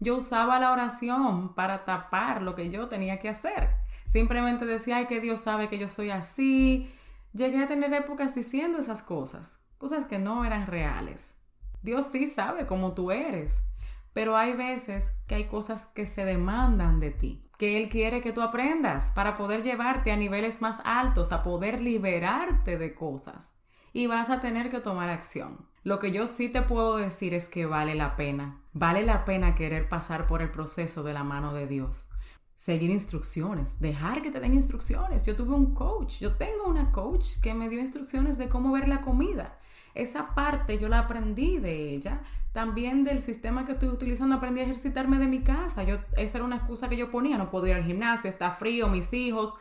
Yo 0.00 0.16
usaba 0.16 0.58
la 0.58 0.72
oración 0.72 1.54
para 1.54 1.84
tapar 1.84 2.42
lo 2.42 2.54
que 2.54 2.70
yo 2.70 2.88
tenía 2.88 3.18
que 3.18 3.28
hacer. 3.28 3.70
Simplemente 4.06 4.66
decía, 4.66 4.96
ay, 4.98 5.06
que 5.06 5.20
Dios 5.20 5.40
sabe 5.40 5.68
que 5.68 5.78
yo 5.78 5.88
soy 5.88 6.10
así. 6.10 6.92
Llegué 7.32 7.62
a 7.62 7.68
tener 7.68 7.92
épocas 7.94 8.34
diciendo 8.34 8.78
esas 8.78 9.02
cosas, 9.02 9.58
cosas 9.78 10.04
que 10.04 10.18
no 10.18 10.44
eran 10.44 10.66
reales. 10.66 11.34
Dios 11.82 12.06
sí 12.06 12.26
sabe 12.26 12.66
cómo 12.66 12.92
tú 12.94 13.10
eres, 13.10 13.62
pero 14.12 14.36
hay 14.36 14.54
veces 14.54 15.16
que 15.26 15.36
hay 15.36 15.46
cosas 15.46 15.86
que 15.86 16.06
se 16.06 16.24
demandan 16.24 17.00
de 17.00 17.10
ti, 17.10 17.48
que 17.58 17.76
Él 17.76 17.88
quiere 17.88 18.20
que 18.20 18.32
tú 18.32 18.40
aprendas 18.40 19.10
para 19.12 19.34
poder 19.34 19.62
llevarte 19.62 20.12
a 20.12 20.16
niveles 20.16 20.60
más 20.60 20.80
altos, 20.84 21.32
a 21.32 21.42
poder 21.42 21.80
liberarte 21.80 22.78
de 22.78 22.94
cosas 22.94 23.54
y 23.94 24.08
vas 24.08 24.28
a 24.28 24.40
tener 24.40 24.70
que 24.70 24.80
tomar 24.80 25.08
acción. 25.08 25.66
Lo 25.84 26.00
que 26.00 26.10
yo 26.10 26.26
sí 26.26 26.48
te 26.48 26.62
puedo 26.62 26.96
decir 26.96 27.32
es 27.32 27.48
que 27.48 27.64
vale 27.64 27.94
la 27.94 28.16
pena. 28.16 28.60
Vale 28.72 29.04
la 29.04 29.24
pena 29.24 29.54
querer 29.54 29.88
pasar 29.88 30.26
por 30.26 30.42
el 30.42 30.50
proceso 30.50 31.04
de 31.04 31.14
la 31.14 31.22
mano 31.22 31.54
de 31.54 31.68
Dios. 31.68 32.10
Seguir 32.56 32.90
instrucciones, 32.90 33.80
dejar 33.80 34.20
que 34.20 34.32
te 34.32 34.40
den 34.40 34.52
instrucciones. 34.52 35.24
Yo 35.24 35.36
tuve 35.36 35.54
un 35.54 35.74
coach, 35.74 36.18
yo 36.18 36.36
tengo 36.36 36.66
una 36.66 36.90
coach 36.90 37.40
que 37.40 37.54
me 37.54 37.68
dio 37.68 37.80
instrucciones 37.80 38.36
de 38.36 38.48
cómo 38.48 38.72
ver 38.72 38.88
la 38.88 39.00
comida. 39.00 39.58
esa 39.94 40.34
parte 40.34 40.80
yo 40.80 40.88
la 40.88 40.98
aprendí 40.98 41.58
de 41.58 41.94
ella. 41.94 42.22
También 42.52 43.04
del 43.04 43.22
sistema 43.22 43.64
que 43.64 43.72
estoy 43.72 43.90
utilizando 43.90 44.34
aprendí 44.34 44.60
a 44.60 44.64
ejercitarme 44.64 45.18
de 45.18 45.28
mi 45.28 45.44
casa. 45.44 45.84
Yo, 45.84 45.98
esa 46.16 46.38
era 46.38 46.44
una 46.44 46.56
excusa 46.56 46.88
que 46.88 46.96
yo 46.96 47.12
ponía, 47.12 47.38
no 47.38 47.48
puedo 47.48 47.68
ir 47.68 47.74
al 47.74 47.84
gimnasio, 47.84 48.28
está 48.28 48.50
frío, 48.50 48.88
mis 48.88 49.12
hijos. 49.12 49.54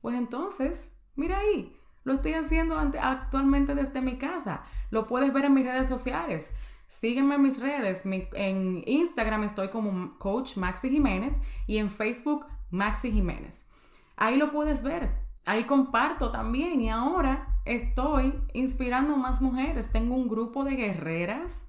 Pues 0.00 0.16
entonces, 0.16 0.96
mira 1.16 1.38
ahí, 1.38 1.78
lo 2.04 2.14
estoy 2.14 2.34
haciendo 2.34 2.78
actualmente 2.78 3.74
desde 3.74 4.00
mi 4.00 4.16
casa. 4.18 4.62
Lo 4.90 5.06
puedes 5.06 5.32
ver 5.32 5.46
en 5.46 5.54
mis 5.54 5.64
redes 5.64 5.88
sociales. 5.88 6.56
Sígueme 6.86 7.36
en 7.36 7.42
mis 7.42 7.60
redes. 7.60 8.04
en 8.04 8.82
Instagram 8.86 9.44
estoy 9.44 9.70
como 9.70 10.18
Coach 10.18 10.56
Maxi 10.56 10.90
Jiménez 10.90 11.40
y 11.66 11.78
en 11.78 11.90
Facebook 11.90 12.46
Maxi 12.70 13.10
Jiménez. 13.10 13.68
Ahí 14.16 14.36
lo 14.36 14.52
puedes 14.52 14.82
ver. 14.82 15.24
Ahí 15.46 15.64
comparto 15.64 16.30
también 16.30 16.80
y 16.80 16.90
ahora 16.90 17.48
estoy 17.64 18.34
inspirando 18.52 19.16
más 19.16 19.40
mujeres. 19.40 19.90
Tengo 19.92 20.14
un 20.14 20.28
grupo 20.28 20.64
de 20.64 20.76
guerreras 20.76 21.66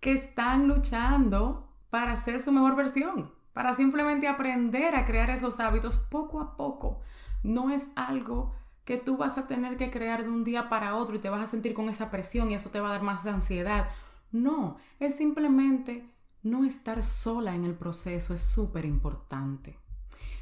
que 0.00 0.12
están 0.12 0.68
luchando 0.68 1.68
para 1.90 2.16
ser 2.16 2.40
su 2.40 2.52
mejor 2.52 2.74
versión, 2.74 3.32
para 3.52 3.74
simplemente 3.74 4.28
aprender 4.28 4.94
a 4.94 5.04
crear 5.04 5.30
esos 5.30 5.60
hábitos 5.60 5.98
poco 5.98 6.40
a 6.40 6.56
poco. 6.56 7.00
No 7.42 7.70
es 7.70 7.90
algo 7.96 8.54
que 8.84 8.96
tú 8.96 9.16
vas 9.16 9.38
a 9.38 9.46
tener 9.46 9.76
que 9.76 9.90
crear 9.90 10.24
de 10.24 10.30
un 10.30 10.44
día 10.44 10.68
para 10.68 10.96
otro 10.96 11.16
y 11.16 11.20
te 11.20 11.30
vas 11.30 11.42
a 11.42 11.50
sentir 11.50 11.74
con 11.74 11.88
esa 11.88 12.10
presión 12.10 12.50
y 12.50 12.54
eso 12.54 12.70
te 12.70 12.80
va 12.80 12.88
a 12.88 12.92
dar 12.92 13.02
más 13.02 13.26
ansiedad. 13.26 13.88
No, 14.32 14.76
es 14.98 15.16
simplemente 15.16 16.08
no 16.42 16.64
estar 16.64 17.02
sola 17.02 17.54
en 17.54 17.64
el 17.64 17.74
proceso, 17.74 18.34
es 18.34 18.40
súper 18.40 18.84
importante. 18.84 19.78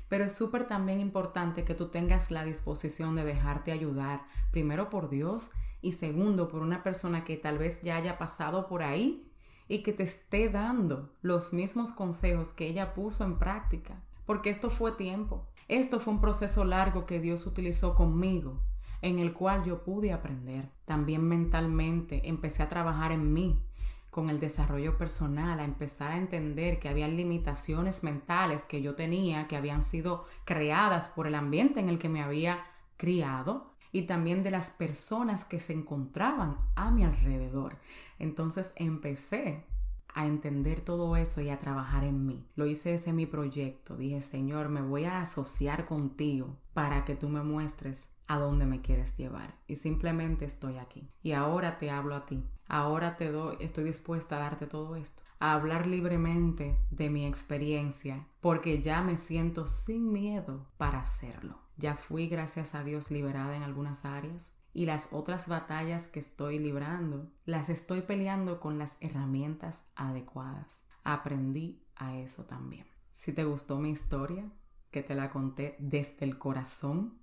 Pero 0.09 0.25
es 0.25 0.33
súper 0.33 0.67
también 0.67 1.01
importante 1.01 1.65
que 1.65 1.75
tú 1.75 1.89
tengas 1.89 2.31
la 2.31 2.45
disposición 2.45 3.15
de 3.15 3.25
dejarte 3.25 3.73
ayudar, 3.73 4.27
primero 4.51 4.91
por 4.91 5.11
Dios 5.11 5.51
y 5.83 5.93
segundo 5.93 6.49
por 6.49 6.63
una 6.63 6.83
persona 6.83 7.25
que 7.25 7.37
tal 7.37 7.59
vez 7.59 7.83
ya 7.83 7.97
haya 7.97 8.19
pasado 8.19 8.67
por 8.67 8.83
ahí 8.83 9.31
y 9.69 9.83
que 9.83 9.93
te 9.93 10.03
esté 10.03 10.49
dando 10.49 11.15
los 11.23 11.53
mismos 11.53 11.93
consejos 11.93 12.53
que 12.53 12.67
ella 12.67 12.93
puso 12.95 13.23
en 13.23 13.39
práctica. 13.39 14.03
Porque 14.27 14.51
esto 14.51 14.71
fue 14.71 14.93
tiempo. 14.93 15.47
Esto 15.71 16.01
fue 16.01 16.15
un 16.15 16.21
proceso 16.21 16.65
largo 16.65 17.07
que 17.07 17.21
Dios 17.21 17.47
utilizó 17.47 17.95
conmigo, 17.95 18.61
en 19.03 19.21
el 19.21 19.33
cual 19.33 19.63
yo 19.63 19.85
pude 19.85 20.13
aprender. 20.13 20.69
También 20.85 21.23
mentalmente 21.23 22.29
empecé 22.29 22.65
a 22.65 22.69
trabajar 22.69 23.13
en 23.13 23.33
mí, 23.33 23.63
con 24.11 24.31
el 24.31 24.41
desarrollo 24.41 24.99
personal, 24.99 25.61
a 25.61 25.65
empezar 25.65 26.11
a 26.11 26.17
entender 26.17 26.81
que 26.81 26.89
había 26.89 27.07
limitaciones 27.07 28.03
mentales 28.03 28.67
que 28.67 28.83
yo 28.83 28.97
tenía, 28.97 29.47
que 29.47 29.57
habían 29.57 29.85
sido 29.85 30.25
creadas 30.45 31.09
por 31.09 31.29
el 31.29 31.37
ambiente 31.37 31.79
en 31.79 31.89
el 31.89 32.01
que 32.01 32.09
me 32.09 32.21
había 32.21 32.67
criado 32.97 33.71
y 33.93 34.03
también 34.03 34.43
de 34.43 34.51
las 34.51 34.73
personas 34.73 35.45
que 35.45 35.61
se 35.61 35.73
encontraban 35.73 36.57
a 36.75 36.91
mi 36.91 37.05
alrededor. 37.05 37.77
Entonces 38.19 38.73
empecé 38.75 39.69
a 40.15 40.27
entender 40.27 40.81
todo 40.81 41.17
eso 41.17 41.41
y 41.41 41.51
a 41.51 41.59
trabajar 41.59 42.05
en 42.05 42.27
mí. 42.27 42.47
Lo 42.57 42.67
hice 42.67 42.95
ese 42.95 43.13
mi 43.13 43.27
proyecto. 43.27 43.97
Dije, 43.97 44.23
Señor, 44.23 44.69
me 44.69 44.83
voy 44.83 45.05
a 45.05 45.21
asociar 45.21 45.87
contigo 45.87 46.57
para 46.75 47.05
que 47.05 47.17
tú 47.17 47.29
me 47.29 47.43
muestres 47.43 48.09
a 48.27 48.39
dónde 48.39 48.65
me 48.65 48.81
quieres 48.81 49.17
llevar. 49.17 49.57
Y 49.67 49.77
simplemente 49.77 50.45
estoy 50.45 50.79
aquí. 50.79 51.09
Y 51.23 51.33
ahora 51.33 51.79
te 51.79 51.91
hablo 51.91 52.15
a 52.15 52.27
ti. 52.27 52.45
Ahora 52.69 53.17
te 53.17 53.33
doy, 53.33 53.57
estoy 53.59 53.83
dispuesta 53.83 54.37
a 54.37 54.41
darte 54.41 54.69
todo 54.69 54.95
esto. 54.95 55.25
A 55.41 55.55
hablar 55.55 55.89
libremente 55.89 56.77
de 56.93 57.11
mi 57.11 57.27
experiencia. 57.27 58.29
Porque 58.41 58.81
ya 58.81 59.03
me 59.03 59.17
siento 59.17 59.67
sin 59.67 60.13
miedo 60.13 60.69
para 60.77 61.01
hacerlo. 61.01 61.59
Ya 61.81 61.97
fui, 61.97 62.29
gracias 62.29 62.75
a 62.75 62.85
Dios, 62.85 63.11
liberada 63.11 63.57
en 63.57 63.63
algunas 63.63 64.05
áreas 64.05 64.53
y 64.75 64.85
las 64.85 65.09
otras 65.13 65.49
batallas 65.49 66.09
que 66.09 66.21
estoy 66.21 66.59
librando 66.59 67.33
las 67.47 67.71
estoy 67.71 68.03
peleando 68.03 68.61
con 68.61 68.77
las 68.77 68.99
herramientas 69.01 69.83
adecuadas. 69.97 70.85
Aprendí 71.05 71.83
a 71.97 72.19
eso 72.19 72.45
también. 72.45 72.85
Si 73.13 73.33
te 73.33 73.45
gustó 73.45 73.79
mi 73.79 73.89
historia, 73.89 74.45
que 74.91 75.03
te 75.03 75.15
la 75.15 75.31
conté 75.31 75.77
desde 75.79 76.27
el 76.27 76.37
corazón, 76.37 77.19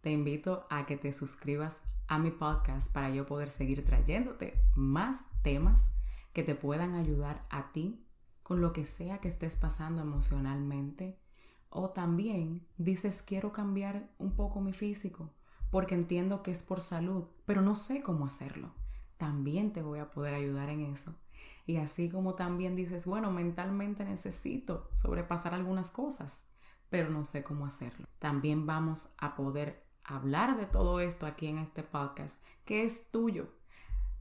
te 0.00 0.10
invito 0.10 0.66
a 0.70 0.86
que 0.86 0.96
te 0.96 1.12
suscribas 1.12 1.82
a 2.08 2.18
mi 2.18 2.30
podcast 2.30 2.90
para 2.90 3.10
yo 3.10 3.26
poder 3.26 3.50
seguir 3.50 3.84
trayéndote 3.84 4.62
más 4.74 5.26
temas 5.42 5.92
que 6.32 6.42
te 6.42 6.54
puedan 6.54 6.94
ayudar 6.94 7.44
a 7.50 7.70
ti 7.72 8.06
con 8.42 8.62
lo 8.62 8.72
que 8.72 8.86
sea 8.86 9.18
que 9.18 9.28
estés 9.28 9.56
pasando 9.56 10.00
emocionalmente. 10.00 11.20
O 11.70 11.90
también 11.90 12.66
dices, 12.76 13.22
quiero 13.22 13.52
cambiar 13.52 14.10
un 14.18 14.32
poco 14.32 14.60
mi 14.60 14.72
físico 14.72 15.30
porque 15.70 15.94
entiendo 15.94 16.42
que 16.42 16.50
es 16.50 16.62
por 16.62 16.80
salud, 16.80 17.24
pero 17.46 17.62
no 17.62 17.74
sé 17.74 18.02
cómo 18.02 18.26
hacerlo. 18.26 18.72
También 19.16 19.72
te 19.72 19.82
voy 19.82 20.00
a 20.00 20.10
poder 20.10 20.34
ayudar 20.34 20.68
en 20.68 20.80
eso. 20.82 21.14
Y 21.66 21.76
así 21.76 22.10
como 22.10 22.34
también 22.34 22.74
dices, 22.74 23.06
bueno, 23.06 23.30
mentalmente 23.30 24.04
necesito 24.04 24.90
sobrepasar 24.94 25.54
algunas 25.54 25.90
cosas, 25.90 26.48
pero 26.88 27.10
no 27.10 27.24
sé 27.24 27.44
cómo 27.44 27.66
hacerlo. 27.66 28.06
También 28.18 28.66
vamos 28.66 29.14
a 29.18 29.36
poder 29.36 29.84
hablar 30.02 30.56
de 30.56 30.66
todo 30.66 31.00
esto 31.00 31.26
aquí 31.26 31.46
en 31.46 31.58
este 31.58 31.82
podcast, 31.82 32.42
que 32.64 32.82
es 32.82 33.10
tuyo. 33.10 33.48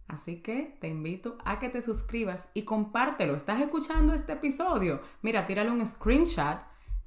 Así 0.07 0.41
que 0.41 0.77
te 0.79 0.87
invito 0.87 1.37
a 1.45 1.59
que 1.59 1.69
te 1.69 1.81
suscribas 1.81 2.51
y 2.53 2.63
compártelo. 2.63 3.35
¿Estás 3.35 3.61
escuchando 3.61 4.13
este 4.13 4.33
episodio? 4.33 5.01
Mira, 5.21 5.45
tírale 5.47 5.71
un 5.71 5.85
screenshot 5.85 6.59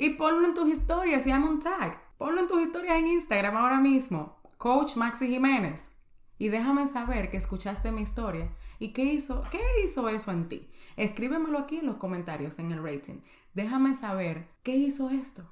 y 0.03 0.11
ponlo 0.11 0.49
en 0.49 0.55
tus 0.55 0.69
historias 0.69 1.25
y 1.29 1.31
hazme 1.31 1.49
un 1.49 1.61
tag. 1.61 1.97
Ponlo 2.19 2.41
en 2.41 2.49
tus 2.49 2.61
historias 2.61 2.97
en 2.97 3.07
Instagram 3.07 3.57
ahora 3.57 3.79
mismo, 3.79 4.37
Coach 4.59 4.97
Maxi 4.97 5.29
Jiménez. 5.29 5.95
Y 6.39 6.49
déjame 6.49 6.89
saber 6.89 7.31
que 7.31 7.37
escuchaste 7.37 7.93
mi 7.93 8.03
historia 8.03 8.51
y 8.81 8.93
qué 8.93 9.05
hizo, 9.05 9.45
qué 9.53 9.61
hizo 9.85 10.09
eso 10.09 10.33
en 10.33 10.49
ti. 10.49 10.69
Escríbemelo 10.97 11.57
aquí 11.57 11.77
en 11.77 11.87
los 11.87 11.99
comentarios, 11.99 12.59
en 12.59 12.73
el 12.73 12.83
rating. 12.83 13.21
Déjame 13.55 13.95
saber 13.95 14.49
qué 14.65 14.75
hizo 14.75 15.09
esto. 15.09 15.49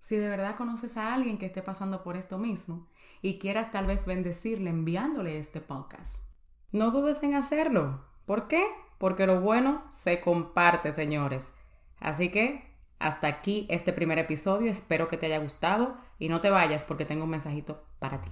Si 0.00 0.16
de 0.16 0.28
verdad 0.28 0.56
conoces 0.56 0.96
a 0.96 1.14
alguien 1.14 1.38
que 1.38 1.46
esté 1.46 1.62
pasando 1.62 2.02
por 2.02 2.16
esto 2.16 2.36
mismo 2.36 2.88
y 3.22 3.38
quieras 3.38 3.70
tal 3.70 3.86
vez 3.86 4.06
bendecirle 4.06 4.70
enviándole 4.70 5.38
este 5.38 5.60
podcast. 5.60 6.24
No 6.72 6.90
dudes 6.90 7.22
en 7.22 7.36
hacerlo. 7.36 8.04
¿Por 8.26 8.48
qué? 8.48 8.66
Porque 8.98 9.28
lo 9.28 9.40
bueno 9.40 9.84
se 9.90 10.20
comparte, 10.20 10.90
señores. 10.90 11.52
Así 12.00 12.32
que 12.32 12.73
hasta 12.98 13.26
aquí 13.26 13.66
este 13.68 13.92
primer 13.92 14.18
episodio, 14.18 14.70
espero 14.70 15.08
que 15.08 15.16
te 15.16 15.26
haya 15.26 15.38
gustado 15.38 15.96
y 16.18 16.28
no 16.28 16.40
te 16.40 16.50
vayas 16.50 16.84
porque 16.84 17.04
tengo 17.04 17.24
un 17.24 17.30
mensajito 17.30 17.84
para 17.98 18.20
ti. 18.20 18.30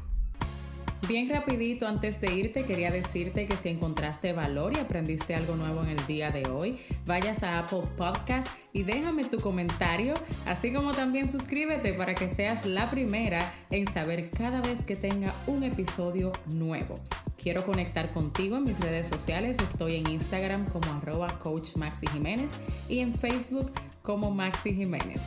Bien 1.08 1.28
rapidito, 1.28 1.88
antes 1.88 2.20
de 2.20 2.32
irte, 2.32 2.64
quería 2.64 2.92
decirte 2.92 3.46
que 3.46 3.56
si 3.56 3.68
encontraste 3.70 4.32
valor 4.32 4.72
y 4.76 4.78
aprendiste 4.78 5.34
algo 5.34 5.56
nuevo 5.56 5.82
en 5.82 5.90
el 5.90 6.06
día 6.06 6.30
de 6.30 6.48
hoy, 6.48 6.78
vayas 7.06 7.42
a 7.42 7.58
Apple 7.58 7.82
Podcast 7.96 8.48
y 8.72 8.84
déjame 8.84 9.24
tu 9.24 9.40
comentario, 9.40 10.14
así 10.46 10.72
como 10.72 10.92
también 10.92 11.28
suscríbete 11.30 11.92
para 11.94 12.14
que 12.14 12.28
seas 12.28 12.66
la 12.66 12.88
primera 12.88 13.52
en 13.70 13.90
saber 13.90 14.30
cada 14.30 14.60
vez 14.60 14.84
que 14.84 14.94
tenga 14.94 15.34
un 15.48 15.64
episodio 15.64 16.30
nuevo. 16.46 17.00
Quiero 17.36 17.66
conectar 17.66 18.12
contigo 18.12 18.56
en 18.56 18.62
mis 18.62 18.78
redes 18.78 19.08
sociales, 19.08 19.58
estoy 19.58 19.96
en 19.96 20.08
Instagram 20.08 20.66
como 20.66 20.92
arroba 20.92 21.40
coach 21.40 21.74
Maxi 21.74 22.06
Jiménez 22.06 22.52
y 22.88 23.00
en 23.00 23.12
Facebook 23.12 23.72
como 24.02 24.30
Maxi 24.30 24.74
Jiménez. 24.74 25.20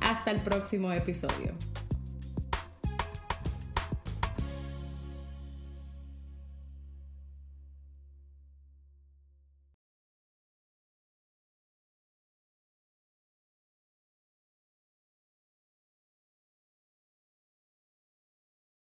Hasta 0.00 0.30
el 0.30 0.40
próximo 0.40 0.92
episodio. 0.92 1.52